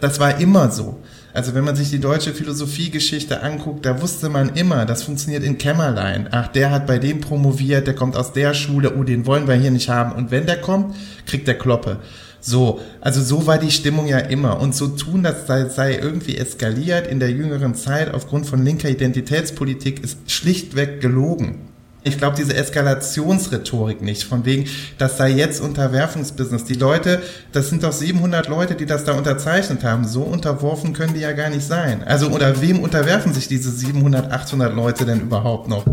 [0.00, 1.02] Das war immer so.
[1.32, 5.58] Also wenn man sich die deutsche Philosophiegeschichte anguckt, da wusste man immer, das funktioniert in
[5.58, 6.28] Kämmerlein.
[6.30, 9.54] Ach, der hat bei dem promoviert, der kommt aus der Schule, oh, den wollen wir
[9.54, 10.12] hier nicht haben.
[10.12, 11.98] Und wenn der kommt, kriegt der Kloppe.
[12.40, 14.60] So, also so war die Stimmung ja immer.
[14.60, 18.88] Und so tun, das sei, sei irgendwie eskaliert in der jüngeren Zeit aufgrund von linker
[18.88, 21.69] Identitätspolitik, ist schlichtweg gelogen.
[22.02, 24.64] Ich glaube diese Eskalationsrhetorik nicht, von wegen,
[24.96, 26.64] das sei jetzt Unterwerfungsbusiness.
[26.64, 27.20] Die Leute,
[27.52, 30.06] das sind doch 700 Leute, die das da unterzeichnet haben.
[30.06, 32.02] So unterworfen können die ja gar nicht sein.
[32.02, 35.84] Also oder wem unterwerfen sich diese 700, 800 Leute denn überhaupt noch?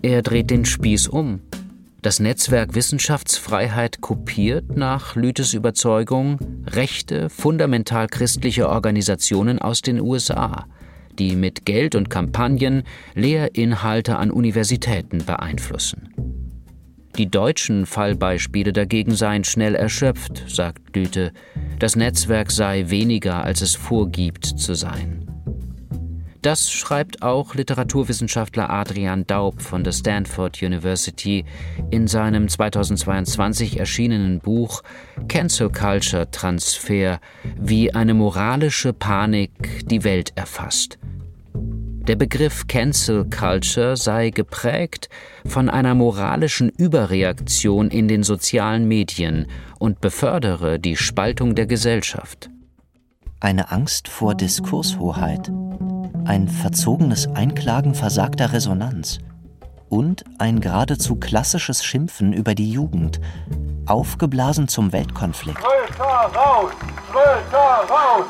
[0.00, 1.40] Er dreht den Spieß um.
[2.00, 10.64] Das Netzwerk Wissenschaftsfreiheit kopiert nach Lüthes Überzeugung rechte, fundamental christliche Organisationen aus den USA–
[11.18, 16.14] die mit Geld und Kampagnen Lehrinhalte an Universitäten beeinflussen.
[17.18, 21.32] Die deutschen Fallbeispiele dagegen seien schnell erschöpft, sagt Lüthe.
[21.78, 25.25] Das Netzwerk sei weniger, als es vorgibt zu sein.
[26.46, 31.44] Das schreibt auch Literaturwissenschaftler Adrian Daub von der Stanford University
[31.90, 34.84] in seinem 2022 erschienenen Buch
[35.26, 37.18] Cancel Culture Transfer,
[37.56, 41.00] wie eine moralische Panik die Welt erfasst.
[41.52, 45.08] Der Begriff Cancel Culture sei geprägt
[45.44, 49.48] von einer moralischen Überreaktion in den sozialen Medien
[49.80, 52.50] und befördere die Spaltung der Gesellschaft.
[53.40, 55.50] Eine Angst vor Diskurshoheit,
[56.26, 59.18] ein verzogenes Einklagen versagter Resonanz
[59.88, 63.20] und ein geradezu klassisches Schimpfen über die Jugend,
[63.86, 65.62] aufgeblasen zum Weltkonflikt.
[65.62, 66.72] Raus!
[67.90, 68.24] Raus!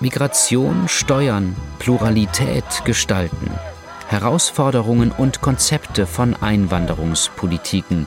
[0.00, 3.50] Migration steuern, Pluralität gestalten,
[4.08, 8.06] Herausforderungen und Konzepte von Einwanderungspolitiken.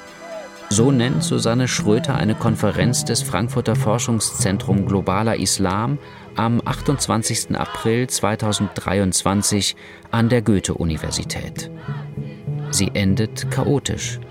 [0.71, 5.97] So nennt Susanne Schröter eine Konferenz des Frankfurter Forschungszentrum Globaler Islam
[6.37, 7.57] am 28.
[7.57, 9.75] April 2023
[10.11, 11.69] an der Goethe-Universität.
[12.69, 14.21] Sie endet chaotisch.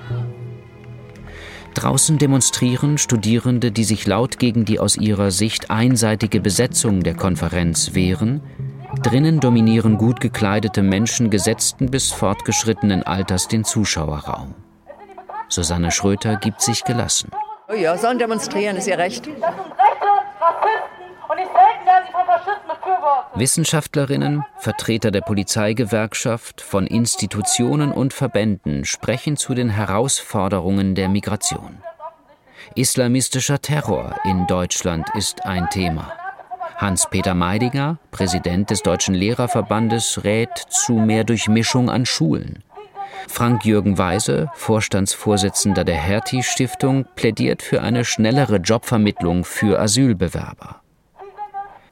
[1.74, 7.92] Draußen demonstrieren Studierende, die sich laut gegen die aus ihrer Sicht einseitige Besetzung der Konferenz
[7.92, 8.40] wehren.
[9.02, 14.54] Drinnen dominieren gut gekleidete Menschen gesetzten bis fortgeschrittenen Alters den Zuschauerraum.
[15.50, 17.30] Susanne Schröter gibt sich gelassen.
[17.68, 19.26] Oh ja, sollen demonstrieren, ist ihr Recht.
[19.26, 20.06] Das sind Rechte,
[20.40, 22.70] Rassisten und nicht selten werden sie vom Faschismus
[23.34, 31.78] Wissenschaftlerinnen, Vertreter der Polizeigewerkschaft, von Institutionen und Verbänden sprechen zu den Herausforderungen der Migration.
[32.74, 36.12] Islamistischer Terror in Deutschland ist ein Thema.
[36.76, 42.62] Hans-Peter Meidinger, Präsident des Deutschen Lehrerverbandes, rät zu mehr Durchmischung an Schulen.
[43.28, 50.80] Frank-Jürgen Weise, Vorstandsvorsitzender der Hertie-Stiftung, plädiert für eine schnellere Jobvermittlung für Asylbewerber.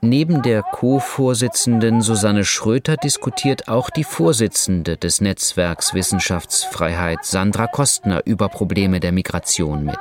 [0.01, 8.49] Neben der Co-Vorsitzenden Susanne Schröter diskutiert auch die Vorsitzende des Netzwerks Wissenschaftsfreiheit Sandra Kostner über
[8.49, 9.99] Probleme der Migration mit.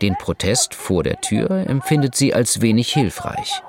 [0.00, 3.62] Den Protest vor der Tür empfindet sie als wenig hilfreich.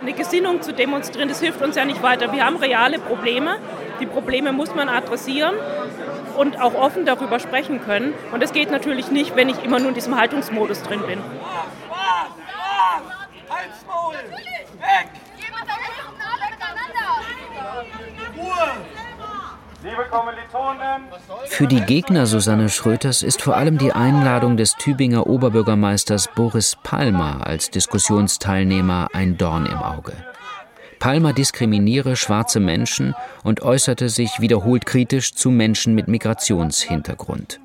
[0.00, 2.32] Eine Gesinnung zu demonstrieren, das hilft uns ja nicht weiter.
[2.32, 3.58] Wir haben reale Probleme.
[4.00, 5.54] Die Probleme muss man adressieren
[6.36, 8.14] und auch offen darüber sprechen können.
[8.32, 11.18] Und das geht natürlich nicht, wenn ich immer nur in diesem Haltungsmodus drin bin.
[14.78, 15.27] Weg!
[21.46, 27.46] Für die Gegner Susanne Schröters ist vor allem die Einladung des Tübinger Oberbürgermeisters Boris Palmer
[27.46, 30.12] als Diskussionsteilnehmer ein Dorn im Auge.
[30.98, 33.14] Palmer diskriminiere schwarze Menschen
[33.44, 37.60] und äußerte sich wiederholt kritisch zu Menschen mit Migrationshintergrund.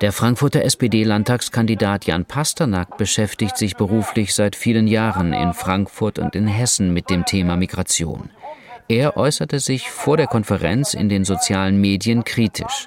[0.00, 6.48] Der Frankfurter SPD-Landtagskandidat Jan Pasternak beschäftigt sich beruflich seit vielen Jahren in Frankfurt und in
[6.48, 8.30] Hessen mit dem Thema Migration.
[8.88, 12.86] Er äußerte sich vor der Konferenz in den sozialen Medien kritisch.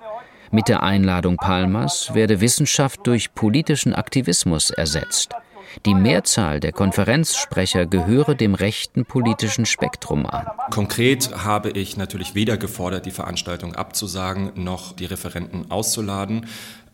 [0.52, 5.32] Mit der Einladung Palmers werde Wissenschaft durch politischen Aktivismus ersetzt.
[5.86, 10.48] Die Mehrzahl der Konferenzsprecher gehöre dem rechten politischen Spektrum an.
[10.72, 16.46] Konkret habe ich natürlich weder gefordert, die Veranstaltung abzusagen, noch die Referenten auszuladen.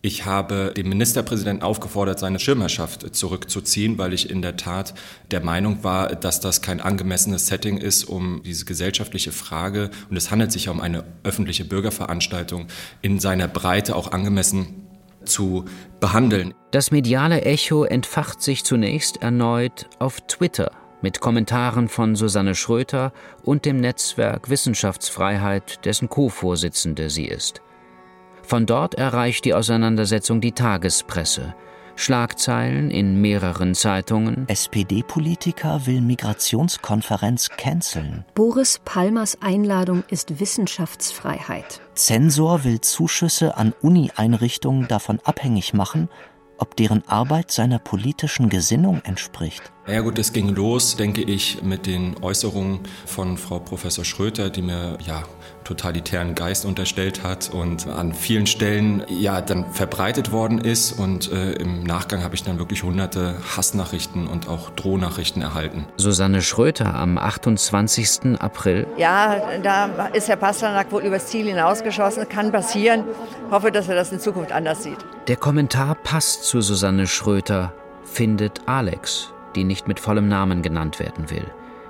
[0.06, 4.94] Ich habe den Ministerpräsidenten aufgefordert, seine Schirmherrschaft zurückzuziehen, weil ich in der Tat
[5.32, 10.30] der Meinung war, dass das kein angemessenes Setting ist, um diese gesellschaftliche Frage, und es
[10.30, 12.68] handelt sich ja um eine öffentliche Bürgerveranstaltung,
[13.02, 14.88] in seiner Breite auch angemessen
[15.24, 15.64] zu
[16.02, 16.54] behandeln.
[16.72, 23.64] Das mediale Echo entfacht sich zunächst erneut auf Twitter mit Kommentaren von Susanne Schröter und
[23.64, 27.62] dem Netzwerk Wissenschaftsfreiheit, dessen Co-Vorsitzende sie ist.
[28.44, 31.56] Von dort erreicht die Auseinandersetzung die Tagespresse.
[31.96, 34.48] Schlagzeilen in mehreren Zeitungen.
[34.48, 38.26] SPD-Politiker will Migrationskonferenz canceln.
[38.34, 41.82] Boris Palmers Einladung ist Wissenschaftsfreiheit.
[41.94, 46.10] Zensor will Zuschüsse an Uni-Einrichtungen davon abhängig machen,
[46.58, 49.72] ob deren Arbeit seiner politischen Gesinnung entspricht.
[49.86, 54.62] Ja gut, es ging los, denke ich, mit den Äußerungen von Frau Professor Schröter, die
[54.62, 55.24] mir ja
[55.66, 61.54] totalitären Geist unterstellt hat und an vielen Stellen ja dann verbreitet worden ist und äh,
[61.54, 65.86] im Nachgang habe ich dann wirklich hunderte Hassnachrichten und auch Drohnachrichten erhalten.
[65.98, 68.40] Susanne Schröter am 28.
[68.40, 68.88] April.
[68.98, 73.04] Ja, da ist Herr Pasternak wohl übers Ziel hinausgeschossen, kann passieren.
[73.52, 75.00] Hoffe, dass er das in Zukunft anders sieht.
[75.28, 77.74] Der Kommentar passt zu Susanne Schröter,
[78.06, 81.46] findet Alex, die nicht mit vollem Namen genannt werden will.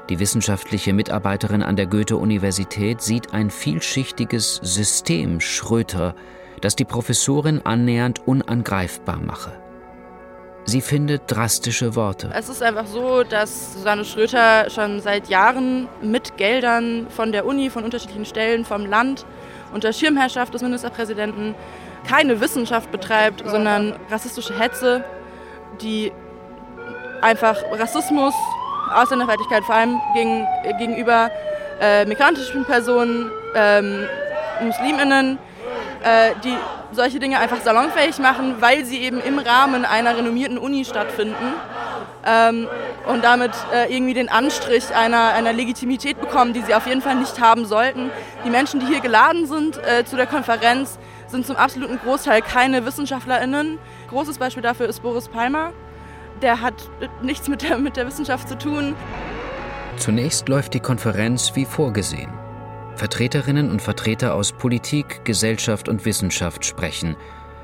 [0.09, 6.13] Die wissenschaftliche Mitarbeiterin an der Goethe-Universität sieht ein vielschichtiges System Schröter,
[6.61, 9.53] das die Professorin annähernd unangreifbar mache.
[10.65, 12.31] Sie findet drastische Worte.
[12.33, 17.69] Es ist einfach so, dass Susanne Schröter schon seit Jahren mit Geldern von der Uni,
[17.69, 19.25] von unterschiedlichen Stellen, vom Land,
[19.73, 21.55] unter Schirmherrschaft des Ministerpräsidenten
[22.07, 25.03] keine Wissenschaft betreibt, sondern rassistische Hetze,
[25.81, 26.11] die
[27.23, 28.33] einfach Rassismus
[28.93, 31.31] Ausländerfeindlichkeit vor allem gegen, gegenüber
[31.79, 34.05] äh, migrantischen Personen, ähm,
[34.61, 35.39] Musliminnen,
[36.03, 36.55] äh, die
[36.91, 41.53] solche Dinge einfach salonfähig machen, weil sie eben im Rahmen einer renommierten Uni stattfinden
[42.25, 42.67] ähm,
[43.07, 47.15] und damit äh, irgendwie den Anstrich einer, einer Legitimität bekommen, die sie auf jeden Fall
[47.15, 48.11] nicht haben sollten.
[48.45, 52.85] Die Menschen, die hier geladen sind äh, zu der Konferenz, sind zum absoluten Großteil keine
[52.85, 53.79] WissenschaftlerInnen.
[54.09, 55.73] Großes Beispiel dafür ist Boris Palmer
[56.41, 56.89] der hat
[57.21, 58.95] nichts mit der, mit der Wissenschaft zu tun.
[59.97, 62.31] Zunächst läuft die Konferenz wie vorgesehen.
[62.95, 67.15] Vertreterinnen und Vertreter aus Politik, Gesellschaft und Wissenschaft sprechen,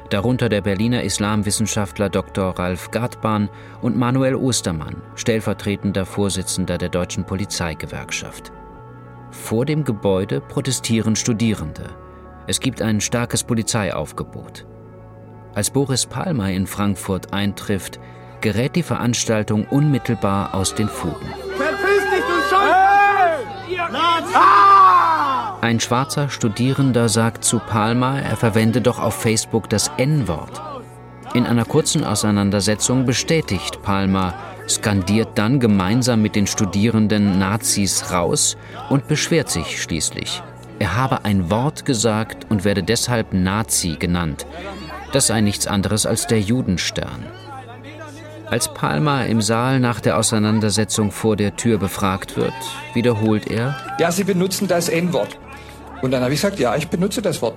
[0.09, 2.57] darunter der Berliner Islamwissenschaftler Dr.
[2.57, 3.49] Ralf Gartbahn
[3.81, 8.51] und Manuel Ostermann, stellvertretender Vorsitzender der Deutschen Polizeigewerkschaft.
[9.31, 11.89] Vor dem Gebäude protestieren Studierende.
[12.47, 14.65] Es gibt ein starkes Polizeiaufgebot.
[15.53, 17.99] Als Boris Palmer in Frankfurt eintrifft,
[18.41, 21.33] gerät die Veranstaltung unmittelbar aus den Fugen.
[21.57, 22.89] Verpiss dich, du Scheiße!
[25.61, 30.61] Ein schwarzer Studierender sagt zu Palmer, er verwende doch auf Facebook das N-Wort.
[31.33, 34.33] In einer kurzen Auseinandersetzung bestätigt Palmer,
[34.67, 38.57] skandiert dann gemeinsam mit den Studierenden Nazis raus
[38.89, 40.41] und beschwert sich schließlich.
[40.79, 44.45] Er habe ein Wort gesagt und werde deshalb Nazi genannt.
[45.11, 47.25] Das sei nichts anderes als der Judenstern.
[48.51, 52.53] Als Palmer im Saal nach der Auseinandersetzung vor der Tür befragt wird,
[52.95, 55.37] wiederholt er: Ja, Sie benutzen das N-Wort.
[56.01, 57.55] Und dann habe ich gesagt: Ja, ich benutze das Wort.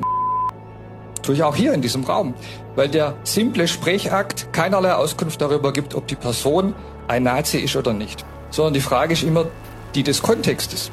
[1.22, 2.34] Tue ich auch hier in diesem Raum,
[2.76, 6.74] weil der simple Sprechakt keinerlei Auskunft darüber gibt, ob die Person
[7.08, 8.24] ein Nazi ist oder nicht.
[8.50, 9.46] Sondern die Frage ist immer
[9.94, 10.90] die des Kontextes.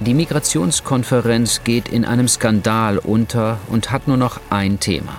[0.00, 5.12] Die Migrationskonferenz geht in einem Skandal unter und hat nur noch ein Thema.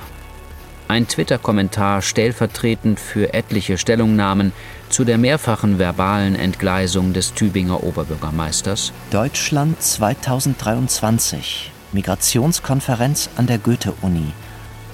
[0.88, 4.54] Ein Twitter-Kommentar stellvertretend für etliche Stellungnahmen
[4.90, 8.94] zu der mehrfachen verbalen Entgleisung des Tübinger Oberbürgermeisters.
[9.10, 11.72] Deutschland 2023.
[11.92, 14.32] Migrationskonferenz an der Goethe-Uni.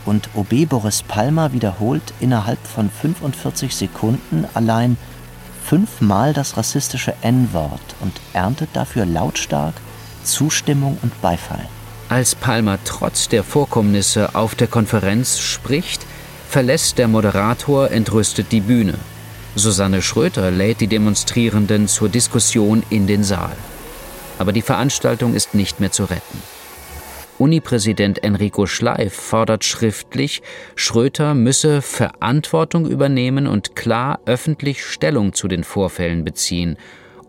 [0.05, 4.95] Und OB Boris Palmer wiederholt innerhalb von 45 Sekunden allein
[5.61, 9.73] fünfmal das rassistische N-Wort und erntet dafür lautstark
[10.23, 11.67] Zustimmung und Beifall.
[12.11, 16.05] Als Palmer trotz der Vorkommnisse auf der Konferenz spricht,
[16.45, 18.95] verlässt der Moderator entrüstet die Bühne.
[19.55, 23.55] Susanne Schröter lädt die Demonstrierenden zur Diskussion in den Saal.
[24.39, 26.43] Aber die Veranstaltung ist nicht mehr zu retten.
[27.37, 30.41] Unipräsident Enrico Schleif fordert schriftlich,
[30.75, 36.75] Schröter müsse Verantwortung übernehmen und klar öffentlich Stellung zu den Vorfällen beziehen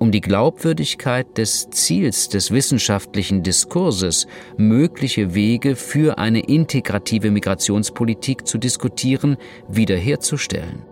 [0.03, 4.27] um die Glaubwürdigkeit des Ziels des wissenschaftlichen Diskurses,
[4.57, 9.37] mögliche Wege für eine integrative Migrationspolitik zu diskutieren,
[9.69, 10.83] wiederherzustellen.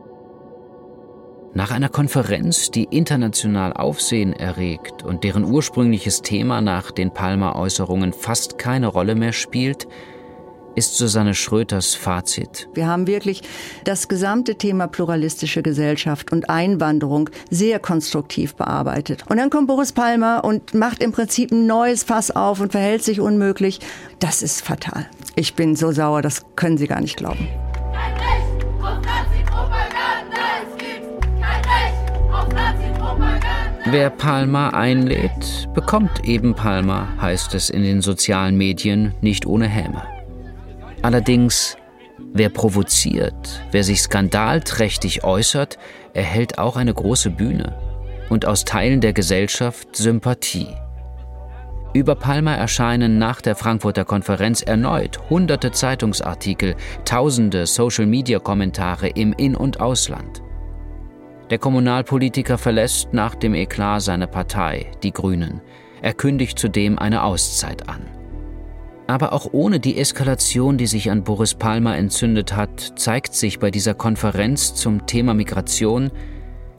[1.55, 8.59] Nach einer Konferenz, die international Aufsehen erregt und deren ursprüngliches Thema nach den Palmer-Äußerungen fast
[8.59, 9.89] keine Rolle mehr spielt,
[10.81, 12.67] ist Susanne Schröters Fazit.
[12.73, 13.43] Wir haben wirklich
[13.85, 19.25] das gesamte Thema pluralistische Gesellschaft und Einwanderung sehr konstruktiv bearbeitet.
[19.29, 23.05] Und dann kommt Boris Palmer und macht im Prinzip ein neues Fass auf und verhält
[23.05, 23.81] sich unmöglich.
[24.21, 25.05] Das ist fatal.
[25.37, 27.47] Ich bin so sauer, das können Sie gar nicht glauben.
[27.93, 30.47] Kein Recht auf Nazi-Propaganda.
[30.63, 33.83] Es gibt kein Recht auf Nazi-Propaganda.
[33.85, 40.20] Wer Palmer einlädt, bekommt eben Palmer, heißt es in den sozialen Medien, nicht ohne Häme.
[41.03, 41.77] Allerdings,
[42.33, 45.79] wer provoziert, wer sich skandalträchtig äußert,
[46.13, 47.75] erhält auch eine große Bühne
[48.29, 50.69] und aus Teilen der Gesellschaft Sympathie.
[51.93, 59.81] Über Palmer erscheinen nach der Frankfurter Konferenz erneut hunderte Zeitungsartikel, tausende Social-Media-Kommentare im In- und
[59.81, 60.43] Ausland.
[61.51, 65.61] Der Kommunalpolitiker verlässt nach dem Eklat seine Partei, die Grünen.
[66.01, 68.20] Er kündigt zudem eine Auszeit an.
[69.11, 73.73] Aber auch ohne die Eskalation, die sich an Boris Palmer entzündet hat, zeigt sich bei
[73.73, 76.13] dieser Konferenz zum Thema Migration,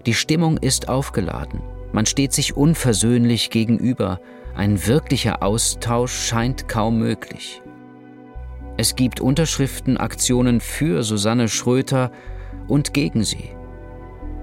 [0.06, 1.60] die Stimmung ist aufgeladen.
[1.92, 4.22] Man steht sich unversöhnlich gegenüber.
[4.56, 7.62] Ein wirklicher Austausch scheint kaum möglich.
[8.78, 12.14] Es gibt Unterschriftenaktionen für Susanne Schröter
[12.70, 13.50] und gegen sie.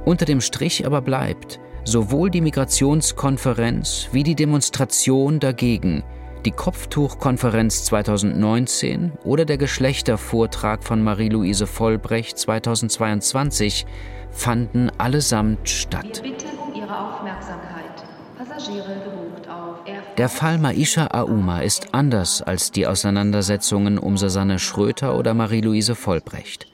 [0.05, 6.05] Unter dem Strich aber bleibt sowohl die Migrationskonferenz wie die Demonstration dagegen–
[6.45, 13.87] die Kopftuchkonferenz 2019 oder der Geschlechtervortrag von Marie-Louise Vollbrecht 2022
[14.31, 16.21] fanden allesamt statt.
[16.23, 18.05] Wir bitten um Ihre Aufmerksamkeit.
[18.37, 19.79] Passagiere gebucht auf
[20.17, 26.67] Der Fall Maisha Auma ist anders als die Auseinandersetzungen um Susanne Schröter oder Marie-Louise Vollbrecht.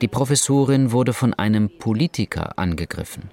[0.00, 3.30] Die Professorin wurde von einem Politiker angegriffen.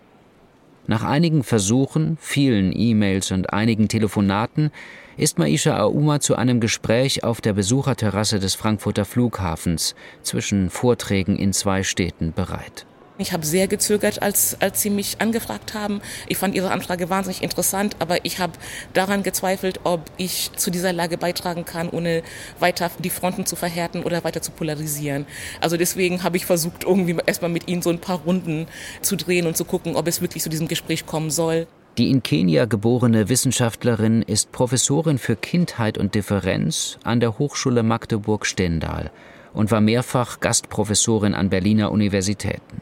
[0.87, 4.71] Nach einigen Versuchen, vielen E-Mails und einigen Telefonaten
[5.19, 9.93] ist Maisha Auma zu einem Gespräch auf der Besucherterrasse des Frankfurter Flughafens
[10.23, 12.85] zwischen Vorträgen in zwei Städten bereit.
[13.17, 15.99] Ich habe sehr gezögert, als, als Sie mich angefragt haben.
[16.27, 18.53] Ich fand Ihre Anfrage wahnsinnig interessant, aber ich habe
[18.93, 22.23] daran gezweifelt, ob ich zu dieser Lage beitragen kann, ohne
[22.59, 25.25] weiter die Fronten zu verhärten oder weiter zu polarisieren.
[25.59, 28.67] Also deswegen habe ich versucht, irgendwie erstmal mit Ihnen so ein paar Runden
[29.01, 31.67] zu drehen und zu gucken, ob es wirklich zu diesem Gespräch kommen soll.
[31.99, 39.11] Die in Kenia geborene Wissenschaftlerin ist Professorin für Kindheit und Differenz an der Hochschule Magdeburg-Stendal
[39.53, 42.79] und war mehrfach Gastprofessorin an Berliner Universitäten.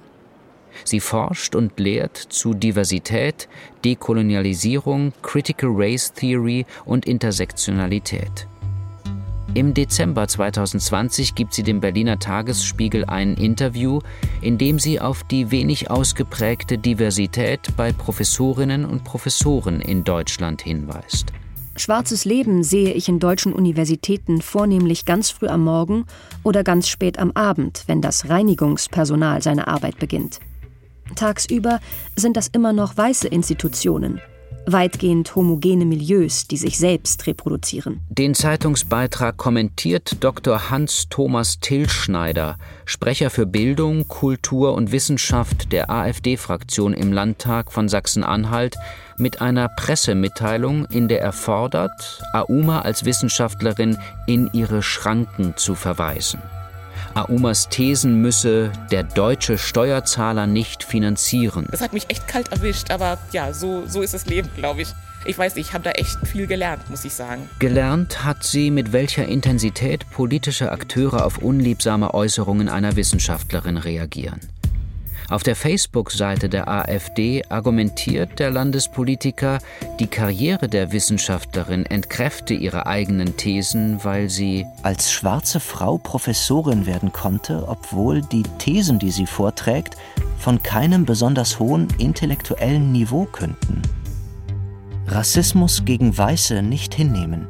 [0.84, 3.50] Sie forscht und lehrt zu Diversität,
[3.84, 8.48] Dekolonialisierung, Critical Race Theory und Intersektionalität.
[9.54, 14.02] Im Dezember 2020 gibt sie dem Berliner Tagesspiegel ein Interview,
[14.42, 21.32] in dem sie auf die wenig ausgeprägte Diversität bei Professorinnen und Professoren in Deutschland hinweist.
[21.76, 26.06] Schwarzes Leben sehe ich in deutschen Universitäten vornehmlich ganz früh am Morgen
[26.44, 30.40] oder ganz spät am Abend, wenn das Reinigungspersonal seine Arbeit beginnt.
[31.16, 31.80] Tagsüber
[32.16, 34.20] sind das immer noch weiße Institutionen,
[34.72, 38.02] weitgehend homogene Milieus, die sich selbst reproduzieren.
[38.10, 40.70] Den Zeitungsbeitrag kommentiert Dr.
[40.70, 48.76] Hans-Thomas Tillschneider, Sprecher für Bildung, Kultur und Wissenschaft der AfD-Fraktion im Landtag von Sachsen-Anhalt,
[49.18, 53.98] mit einer Pressemitteilung, in der er fordert, Auma als Wissenschaftlerin
[54.28, 56.40] in ihre Schranken zu verweisen.
[57.24, 61.68] Aumas Thesen müsse der deutsche Steuerzahler nicht finanzieren.
[61.72, 64.94] Das hat mich echt kalt erwischt, aber ja, so, so ist das Leben, glaube ich.
[65.26, 67.50] Ich weiß nicht, ich habe da echt viel gelernt, muss ich sagen.
[67.60, 74.40] Gelernt hat sie, mit welcher Intensität politische Akteure auf unliebsame Äußerungen einer Wissenschaftlerin reagieren.
[75.30, 79.60] Auf der Facebook-Seite der AfD argumentiert der Landespolitiker,
[80.00, 87.12] die Karriere der Wissenschaftlerin entkräfte ihre eigenen Thesen, weil sie als schwarze Frau Professorin werden
[87.12, 89.98] konnte, obwohl die Thesen, die sie vorträgt,
[90.40, 93.82] von keinem besonders hohen intellektuellen Niveau künden.
[95.08, 97.48] Rassismus gegen Weiße nicht hinnehmen.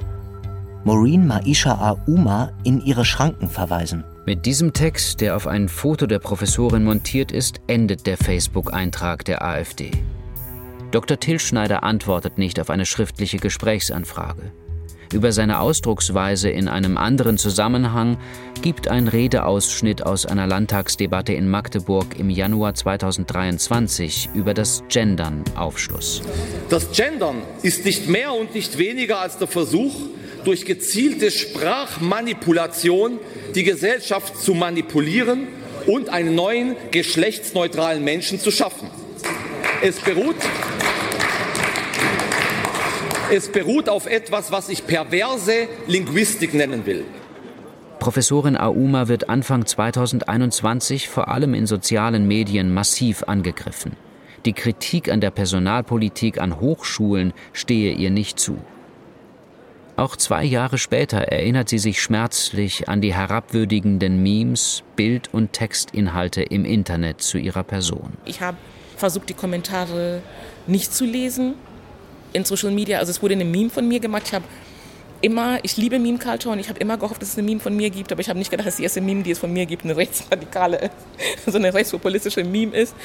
[0.84, 4.04] Maureen Maisha Auma in ihre Schranken verweisen.
[4.28, 9.42] Mit diesem Text, der auf ein Foto der Professorin montiert ist, endet der Facebook-Eintrag der
[9.42, 9.90] AfD.
[10.92, 11.18] Dr.
[11.18, 14.52] Tillschneider antwortet nicht auf eine schriftliche Gesprächsanfrage.
[15.14, 18.18] Über seine Ausdrucksweise in einem anderen Zusammenhang
[18.62, 26.22] gibt ein Redeausschnitt aus einer Landtagsdebatte in Magdeburg im Januar 2023 über das Gendern Aufschluss.
[26.68, 29.96] Das Gendern ist nicht mehr und nicht weniger als der Versuch,
[30.44, 33.20] durch gezielte Sprachmanipulation
[33.56, 35.48] die Gesellschaft zu manipulieren
[35.86, 38.90] und einen neuen geschlechtsneutralen Menschen zu schaffen.
[39.82, 40.36] Es beruht,
[43.32, 47.06] es beruht auf etwas, was ich perverse Linguistik nennen will.
[48.00, 53.94] Professorin Auma wird Anfang 2021 vor allem in sozialen Medien massiv angegriffen.
[54.46, 58.60] Die Kritik an der Personalpolitik an Hochschulen stehe ihr nicht zu.
[59.98, 66.44] Auch zwei Jahre später erinnert sie sich schmerzlich an die herabwürdigenden Memes, Bild- und Textinhalte
[66.44, 68.14] im Internet zu ihrer Person.
[68.24, 68.58] Ich habe
[68.96, 70.22] versucht, die Kommentare
[70.68, 71.56] nicht zu lesen
[72.32, 73.00] in Social Media.
[73.00, 74.24] Also es wurde eine Meme von mir gemacht.
[74.28, 74.46] Ich habe
[75.22, 77.90] immer, ich liebe Meme-Culture und ich habe immer gehofft, dass es eine Meme von mir
[77.90, 79.84] gibt, aber ich habe nicht gedacht, dass die erste Meme, die es von mir gibt,
[79.84, 80.90] eine rechtsradikale,
[81.46, 82.96] so eine rechtspopulistische Meme ist.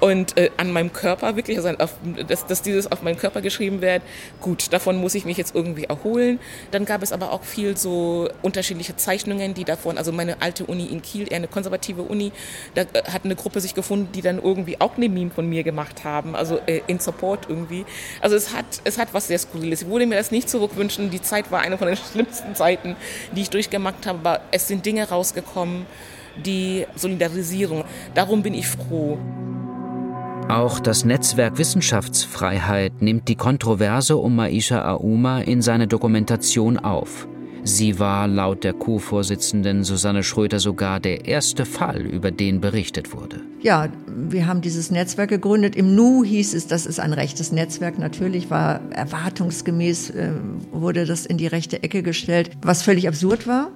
[0.00, 1.94] Und äh, an meinem Körper wirklich, also auf,
[2.26, 4.02] dass, dass dieses auf meinen Körper geschrieben wird,
[4.40, 6.40] gut, davon muss ich mich jetzt irgendwie erholen.
[6.70, 10.86] Dann gab es aber auch viel so unterschiedliche Zeichnungen, die davon, also meine alte Uni
[10.86, 12.32] in Kiel, eher eine konservative Uni,
[12.74, 15.62] da äh, hat eine Gruppe sich gefunden, die dann irgendwie auch eine Meme von mir
[15.62, 17.84] gemacht haben, also äh, in Support irgendwie.
[18.20, 19.82] Also es hat, es hat was sehr Skurriles.
[19.82, 22.96] Ich würde mir das nicht zurückwünschen, die Zeit war eine von den schlimmsten Zeiten,
[23.32, 24.18] die ich durchgemacht habe.
[24.18, 25.86] Aber es sind Dinge rausgekommen,
[26.44, 27.84] die Solidarisierung.
[28.14, 29.18] Darum bin ich froh.
[30.48, 37.28] Auch das Netzwerk Wissenschaftsfreiheit nimmt die Kontroverse um Maisha Auma in seine Dokumentation auf.
[37.62, 43.40] Sie war laut der Co-Vorsitzenden Susanne Schröter sogar der erste Fall, über den berichtet wurde.
[43.60, 45.76] Ja, wir haben dieses Netzwerk gegründet.
[45.76, 47.98] Im Nu hieß es, das ist ein rechtes Netzwerk.
[47.98, 50.30] Natürlich war erwartungsgemäß, äh,
[50.72, 53.70] wurde das in die rechte Ecke gestellt, was völlig absurd war.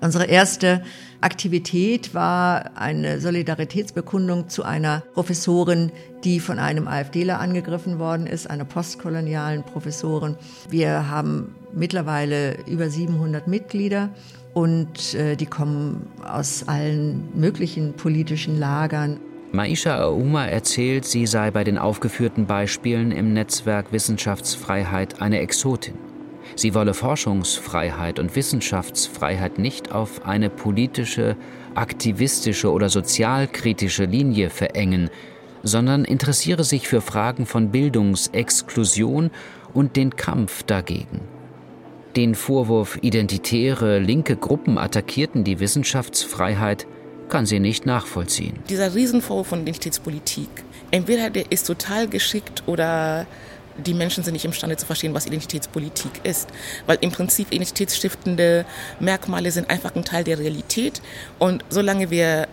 [0.00, 0.82] Unsere erste
[1.22, 5.92] Aktivität war eine Solidaritätsbekundung zu einer Professorin,
[6.24, 10.36] die von einem AfDler angegriffen worden ist, einer postkolonialen Professorin.
[10.68, 14.10] Wir haben mittlerweile über 700 Mitglieder
[14.52, 19.20] und äh, die kommen aus allen möglichen politischen Lagern.
[19.52, 25.94] Maisha Auma erzählt, sie sei bei den aufgeführten Beispielen im Netzwerk Wissenschaftsfreiheit eine Exotin.
[26.54, 31.36] Sie wolle Forschungsfreiheit und Wissenschaftsfreiheit nicht auf eine politische,
[31.74, 35.10] aktivistische oder sozialkritische Linie verengen,
[35.62, 39.30] sondern interessiere sich für Fragen von Bildungsexklusion
[39.72, 41.20] und den Kampf dagegen.
[42.16, 46.86] Den Vorwurf, identitäre linke Gruppen attackierten die Wissenschaftsfreiheit,
[47.30, 48.58] kann sie nicht nachvollziehen.
[48.68, 50.50] Dieser Riesenvorwurf von Identitätspolitik,
[50.90, 53.26] entweder der ist total geschickt oder
[53.78, 56.48] die Menschen sind nicht imstande zu verstehen, was Identitätspolitik ist.
[56.86, 58.64] Weil im Prinzip identitätsstiftende
[59.00, 61.00] Merkmale sind einfach ein Teil der Realität.
[61.38, 62.48] Und solange wir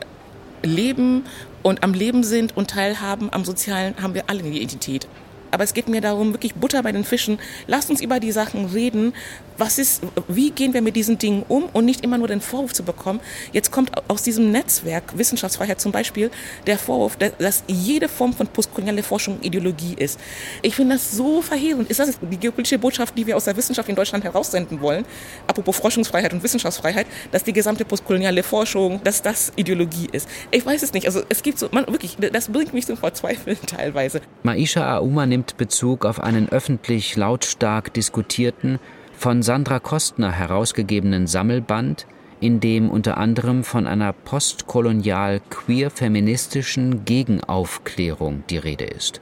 [0.64, 1.26] leben
[1.64, 5.08] und am Leben sind und teilhaben am Sozialen, haben wir alle eine Identität.
[5.52, 7.40] Aber es geht mir darum, wirklich Butter bei den Fischen.
[7.68, 9.14] Lasst uns über die Sachen reden.
[9.58, 12.74] Was ist, wie gehen wir mit diesen Dingen um und nicht immer nur den Vorwurf
[12.74, 13.20] zu bekommen.
[13.52, 16.32] Jetzt kommt aus diesem Netzwerk Wissenschaftsfreiheit zum Beispiel
[16.66, 20.20] der Vorwurf, dass jede Form von postkoloniale Forschung Ideologie ist.
[20.62, 21.90] Ich finde das so verheerend.
[21.90, 25.06] Ist das die geopolitische Botschaft, die wir aus der Wissenschaft in Deutschland heraussenden wollen?
[25.48, 30.28] Apropos Forschungsfreiheit und Wissenschaftsfreiheit, dass die gesamte postkoloniale Forschung, dass das Ideologie ist.
[30.52, 31.06] Ich weiß es nicht.
[31.06, 34.22] Also es gibt so, man, wirklich, das bringt mich zum Verzweifeln teilweise.
[34.44, 38.80] Maisha Auma nimmt Bezug auf einen öffentlich lautstark diskutierten,
[39.14, 42.08] von Sandra Kostner herausgegebenen Sammelband,
[42.40, 49.22] in dem unter anderem von einer postkolonial queer-feministischen Gegenaufklärung die Rede ist.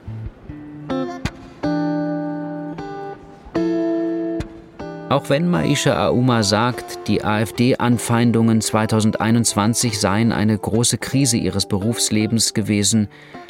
[5.08, 13.08] Auch wenn Maisha Auma sagt, die AfD-Anfeindungen 2021 seien eine große Krise ihres Berufslebens gewesen,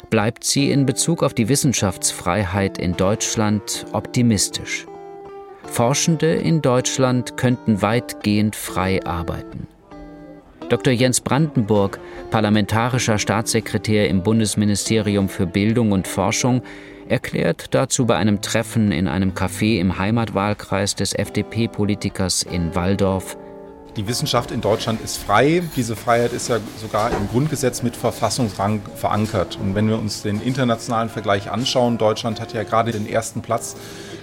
[0.09, 4.85] bleibt sie in Bezug auf die Wissenschaftsfreiheit in Deutschland optimistisch.
[5.63, 9.67] Forschende in Deutschland könnten weitgehend frei arbeiten.
[10.69, 10.93] Dr.
[10.93, 11.99] Jens Brandenburg,
[12.29, 16.61] parlamentarischer Staatssekretär im Bundesministerium für Bildung und Forschung,
[17.07, 23.35] erklärt dazu bei einem Treffen in einem Café im Heimatwahlkreis des FDP-Politikers in Walldorf,
[23.95, 25.63] die Wissenschaft in Deutschland ist frei.
[25.75, 29.57] Diese Freiheit ist ja sogar im Grundgesetz mit Verfassungsrang verankert.
[29.61, 33.75] Und wenn wir uns den internationalen Vergleich anschauen, Deutschland hat ja gerade den ersten Platz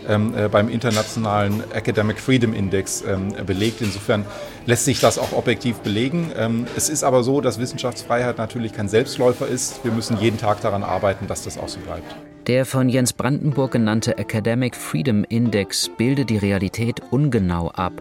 [0.09, 3.81] ähm, äh, beim internationalen Academic Freedom Index ähm, belegt.
[3.81, 4.25] Insofern
[4.65, 6.31] lässt sich das auch objektiv belegen.
[6.37, 9.85] Ähm, es ist aber so, dass Wissenschaftsfreiheit natürlich kein Selbstläufer ist.
[9.85, 12.15] Wir müssen jeden Tag daran arbeiten, dass das auch so bleibt.
[12.47, 17.93] Der von Jens Brandenburg genannte Academic Freedom Index bildet die Realität ungenau ab,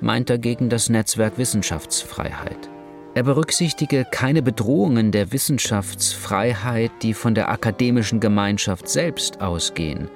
[0.00, 2.70] meint dagegen das Netzwerk Wissenschaftsfreiheit.
[3.14, 10.08] Er berücksichtige keine Bedrohungen der Wissenschaftsfreiheit, die von der akademischen Gemeinschaft selbst ausgehen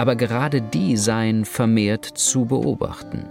[0.00, 3.26] aber gerade die seien vermehrt zu beobachten.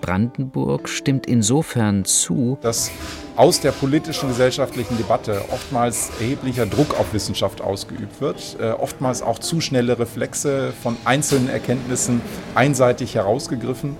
[0.00, 2.90] Brandenburg stimmt insofern zu, dass
[3.36, 9.38] aus der politischen gesellschaftlichen Debatte oftmals erheblicher Druck auf Wissenschaft ausgeübt wird, äh, oftmals auch
[9.38, 12.20] zu schnelle Reflexe von einzelnen Erkenntnissen
[12.56, 13.96] einseitig herausgegriffen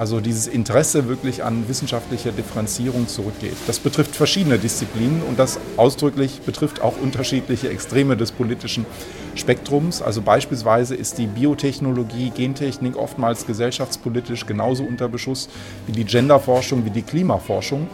[0.00, 3.56] also dieses Interesse wirklich an wissenschaftlicher Differenzierung zurückgeht.
[3.66, 8.86] Das betrifft verschiedene Disziplinen und das ausdrücklich betrifft auch unterschiedliche Extreme des politischen
[9.34, 10.00] Spektrums.
[10.00, 15.50] Also beispielsweise ist die Biotechnologie, Gentechnik oftmals gesellschaftspolitisch genauso unter Beschuss
[15.86, 17.86] wie die Genderforschung, wie die Klimaforschung.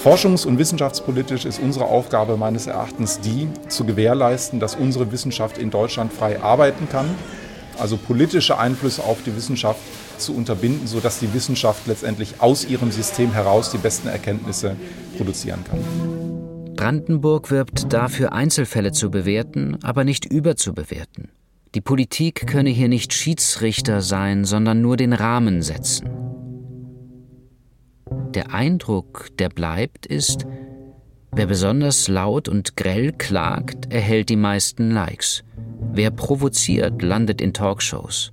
[0.00, 5.70] Forschungs- und wissenschaftspolitisch ist unsere Aufgabe meines Erachtens die, zu gewährleisten, dass unsere Wissenschaft in
[5.70, 7.06] Deutschland frei arbeiten kann,
[7.76, 9.80] also politische Einflüsse auf die Wissenschaft
[10.18, 14.76] zu unterbinden, sodass die Wissenschaft letztendlich aus ihrem System heraus die besten Erkenntnisse
[15.16, 15.78] produzieren kann.
[16.76, 21.30] Brandenburg wirbt dafür, Einzelfälle zu bewerten, aber nicht überzubewerten.
[21.74, 26.08] Die Politik könne hier nicht Schiedsrichter sein, sondern nur den Rahmen setzen.
[28.34, 30.46] Der Eindruck, der bleibt, ist,
[31.32, 35.44] wer besonders laut und grell klagt, erhält die meisten Likes.
[35.92, 38.32] Wer provoziert, landet in Talkshows.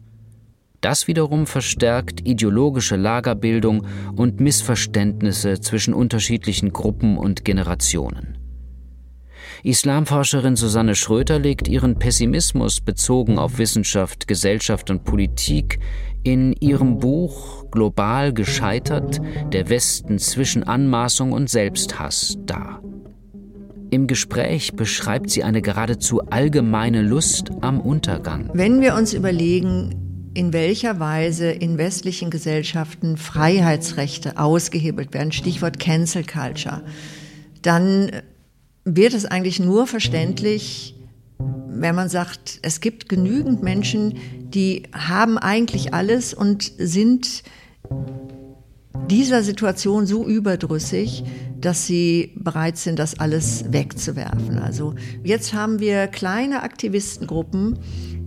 [0.81, 8.37] Das wiederum verstärkt ideologische Lagerbildung und Missverständnisse zwischen unterschiedlichen Gruppen und Generationen.
[9.63, 15.79] Islamforscherin Susanne Schröter legt ihren Pessimismus bezogen auf Wissenschaft, Gesellschaft und Politik
[16.23, 19.19] in ihrem Buch Global gescheitert,
[19.53, 22.81] der Westen zwischen Anmaßung und Selbsthass dar.
[23.91, 28.49] Im Gespräch beschreibt sie eine geradezu allgemeine Lust am Untergang.
[28.53, 36.23] Wenn wir uns überlegen, in welcher Weise in westlichen Gesellschaften Freiheitsrechte ausgehebelt werden, Stichwort Cancel
[36.25, 36.83] Culture,
[37.61, 38.11] dann
[38.83, 40.95] wird es eigentlich nur verständlich,
[41.67, 44.17] wenn man sagt, es gibt genügend Menschen,
[44.49, 47.43] die haben eigentlich alles und sind
[49.09, 51.23] dieser Situation so überdrüssig,
[51.59, 54.59] dass sie bereit sind, das alles wegzuwerfen.
[54.59, 57.79] Also jetzt haben wir kleine Aktivistengruppen,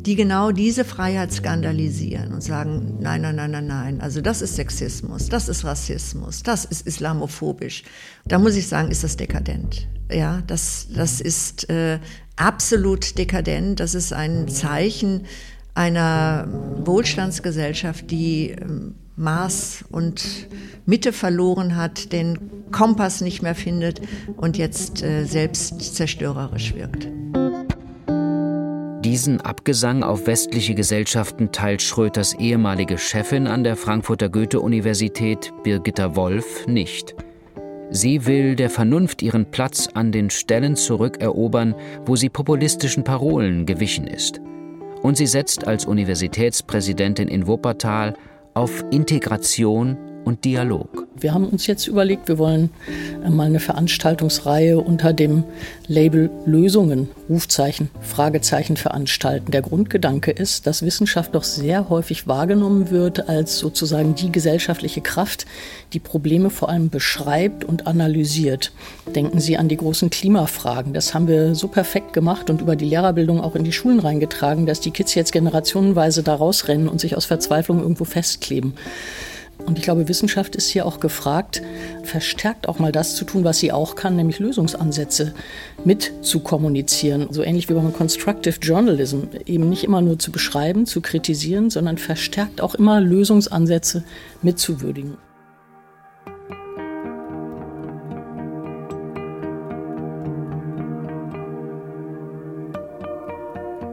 [0.09, 4.56] die genau diese Freiheit skandalisieren und sagen, nein, nein, nein, nein, nein, also das ist
[4.56, 7.82] Sexismus, das ist Rassismus, das ist islamophobisch.
[8.24, 9.86] Da muss ich sagen, ist das dekadent.
[10.11, 11.98] Ja, das, das ist äh,
[12.36, 13.80] absolut dekadent.
[13.80, 15.26] Das ist ein Zeichen
[15.74, 16.48] einer
[16.86, 18.64] Wohlstandsgesellschaft, die äh,
[19.16, 20.24] Maß und
[20.86, 22.38] Mitte verloren hat, den
[22.72, 24.00] Kompass nicht mehr findet
[24.38, 27.09] und jetzt äh, selbst zerstörerisch wirkt.
[29.09, 36.66] Diesen Abgesang auf westliche Gesellschaften teilt Schröters ehemalige Chefin an der Frankfurter Goethe-Universität, Birgitta Wolf,
[36.66, 37.14] nicht.
[37.88, 44.06] Sie will der Vernunft ihren Platz an den Stellen zurückerobern, wo sie populistischen Parolen gewichen
[44.06, 44.42] ist.
[45.00, 48.14] und sie setzt als Universitätspräsidentin in Wuppertal
[48.52, 49.96] auf Integration
[50.28, 51.08] und Dialog.
[51.16, 52.70] Wir haben uns jetzt überlegt, wir wollen
[53.24, 55.42] äh, mal eine Veranstaltungsreihe unter dem
[55.88, 59.50] Label Lösungen, Rufzeichen, Fragezeichen veranstalten.
[59.50, 65.46] Der Grundgedanke ist, dass Wissenschaft doch sehr häufig wahrgenommen wird als sozusagen die gesellschaftliche Kraft,
[65.92, 68.72] die Probleme vor allem beschreibt und analysiert.
[69.14, 70.92] Denken Sie an die großen Klimafragen.
[70.92, 74.66] Das haben wir so perfekt gemacht und über die Lehrerbildung auch in die Schulen reingetragen,
[74.66, 78.74] dass die Kids jetzt generationenweise da rausrennen und sich aus Verzweiflung irgendwo festkleben.
[79.68, 81.60] Und ich glaube, Wissenschaft ist hier auch gefragt,
[82.02, 85.34] verstärkt auch mal das zu tun, was sie auch kann, nämlich Lösungsansätze
[85.84, 87.28] mit zu kommunizieren.
[87.32, 91.98] So ähnlich wie beim Constructive Journalism, eben nicht immer nur zu beschreiben, zu kritisieren, sondern
[91.98, 94.04] verstärkt auch immer Lösungsansätze
[94.40, 95.18] mitzuwürdigen.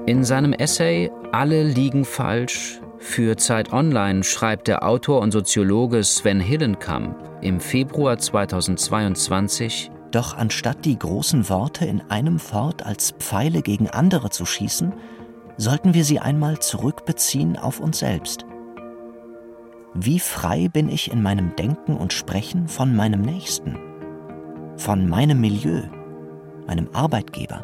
[0.06, 6.40] In seinem Essay Alle liegen falsch für Zeit Online schreibt der Autor und Soziologe Sven
[6.40, 13.90] Hillenkamp im Februar 2022 Doch anstatt die großen Worte in einem fort als Pfeile gegen
[13.90, 14.92] andere zu schießen,
[15.56, 18.46] sollten wir sie einmal zurückbeziehen auf uns selbst.
[19.94, 23.78] Wie frei bin ich in meinem Denken und Sprechen von meinem Nächsten,
[24.78, 25.84] von meinem Milieu,
[26.68, 27.64] meinem Arbeitgeber,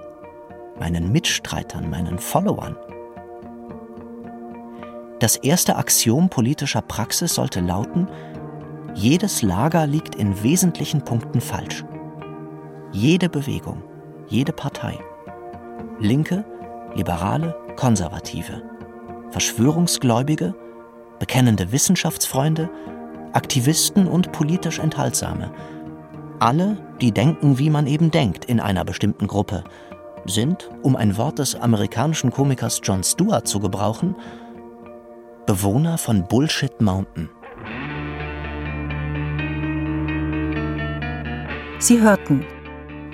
[0.79, 2.77] meinen Mitstreitern, meinen Followern?
[5.21, 8.07] Das erste Axiom politischer Praxis sollte lauten,
[8.95, 11.85] jedes Lager liegt in wesentlichen Punkten falsch.
[12.91, 13.83] Jede Bewegung,
[14.29, 14.97] jede Partei.
[15.99, 16.43] Linke,
[16.95, 18.63] Liberale, Konservative.
[19.29, 20.55] Verschwörungsgläubige,
[21.19, 22.71] bekennende Wissenschaftsfreunde,
[23.33, 25.51] Aktivisten und politisch Enthaltsame.
[26.39, 29.65] Alle, die denken, wie man eben denkt in einer bestimmten Gruppe,
[30.25, 34.15] sind, um ein Wort des amerikanischen Komikers Jon Stewart zu gebrauchen,
[35.47, 37.27] Bewohner von Bullshit Mountain.
[41.79, 42.45] Sie hörten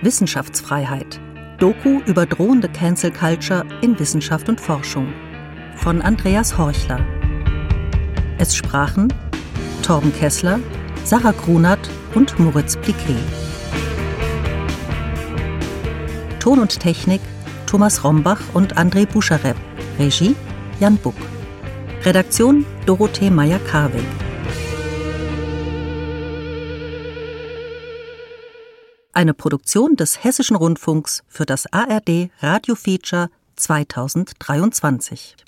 [0.01, 1.21] Wissenschaftsfreiheit.
[1.57, 5.07] Doku über drohende Cancel Culture in Wissenschaft und Forschung
[5.77, 6.99] von Andreas Horchler.
[8.37, 9.11] Es sprachen
[9.81, 10.59] Torben Kessler,
[11.05, 13.23] Sarah Grunert und Moritz Pliquet.
[16.41, 17.21] Ton und Technik
[17.65, 19.55] Thomas Rombach und André Buscharep.
[19.97, 20.35] Regie
[20.81, 21.15] Jan Buck.
[22.07, 24.05] Redaktion Dorothee Meyer-Karweg.
[29.11, 35.35] Eine Produktion des Hessischen Rundfunks für das ARD Radio Feature 2023.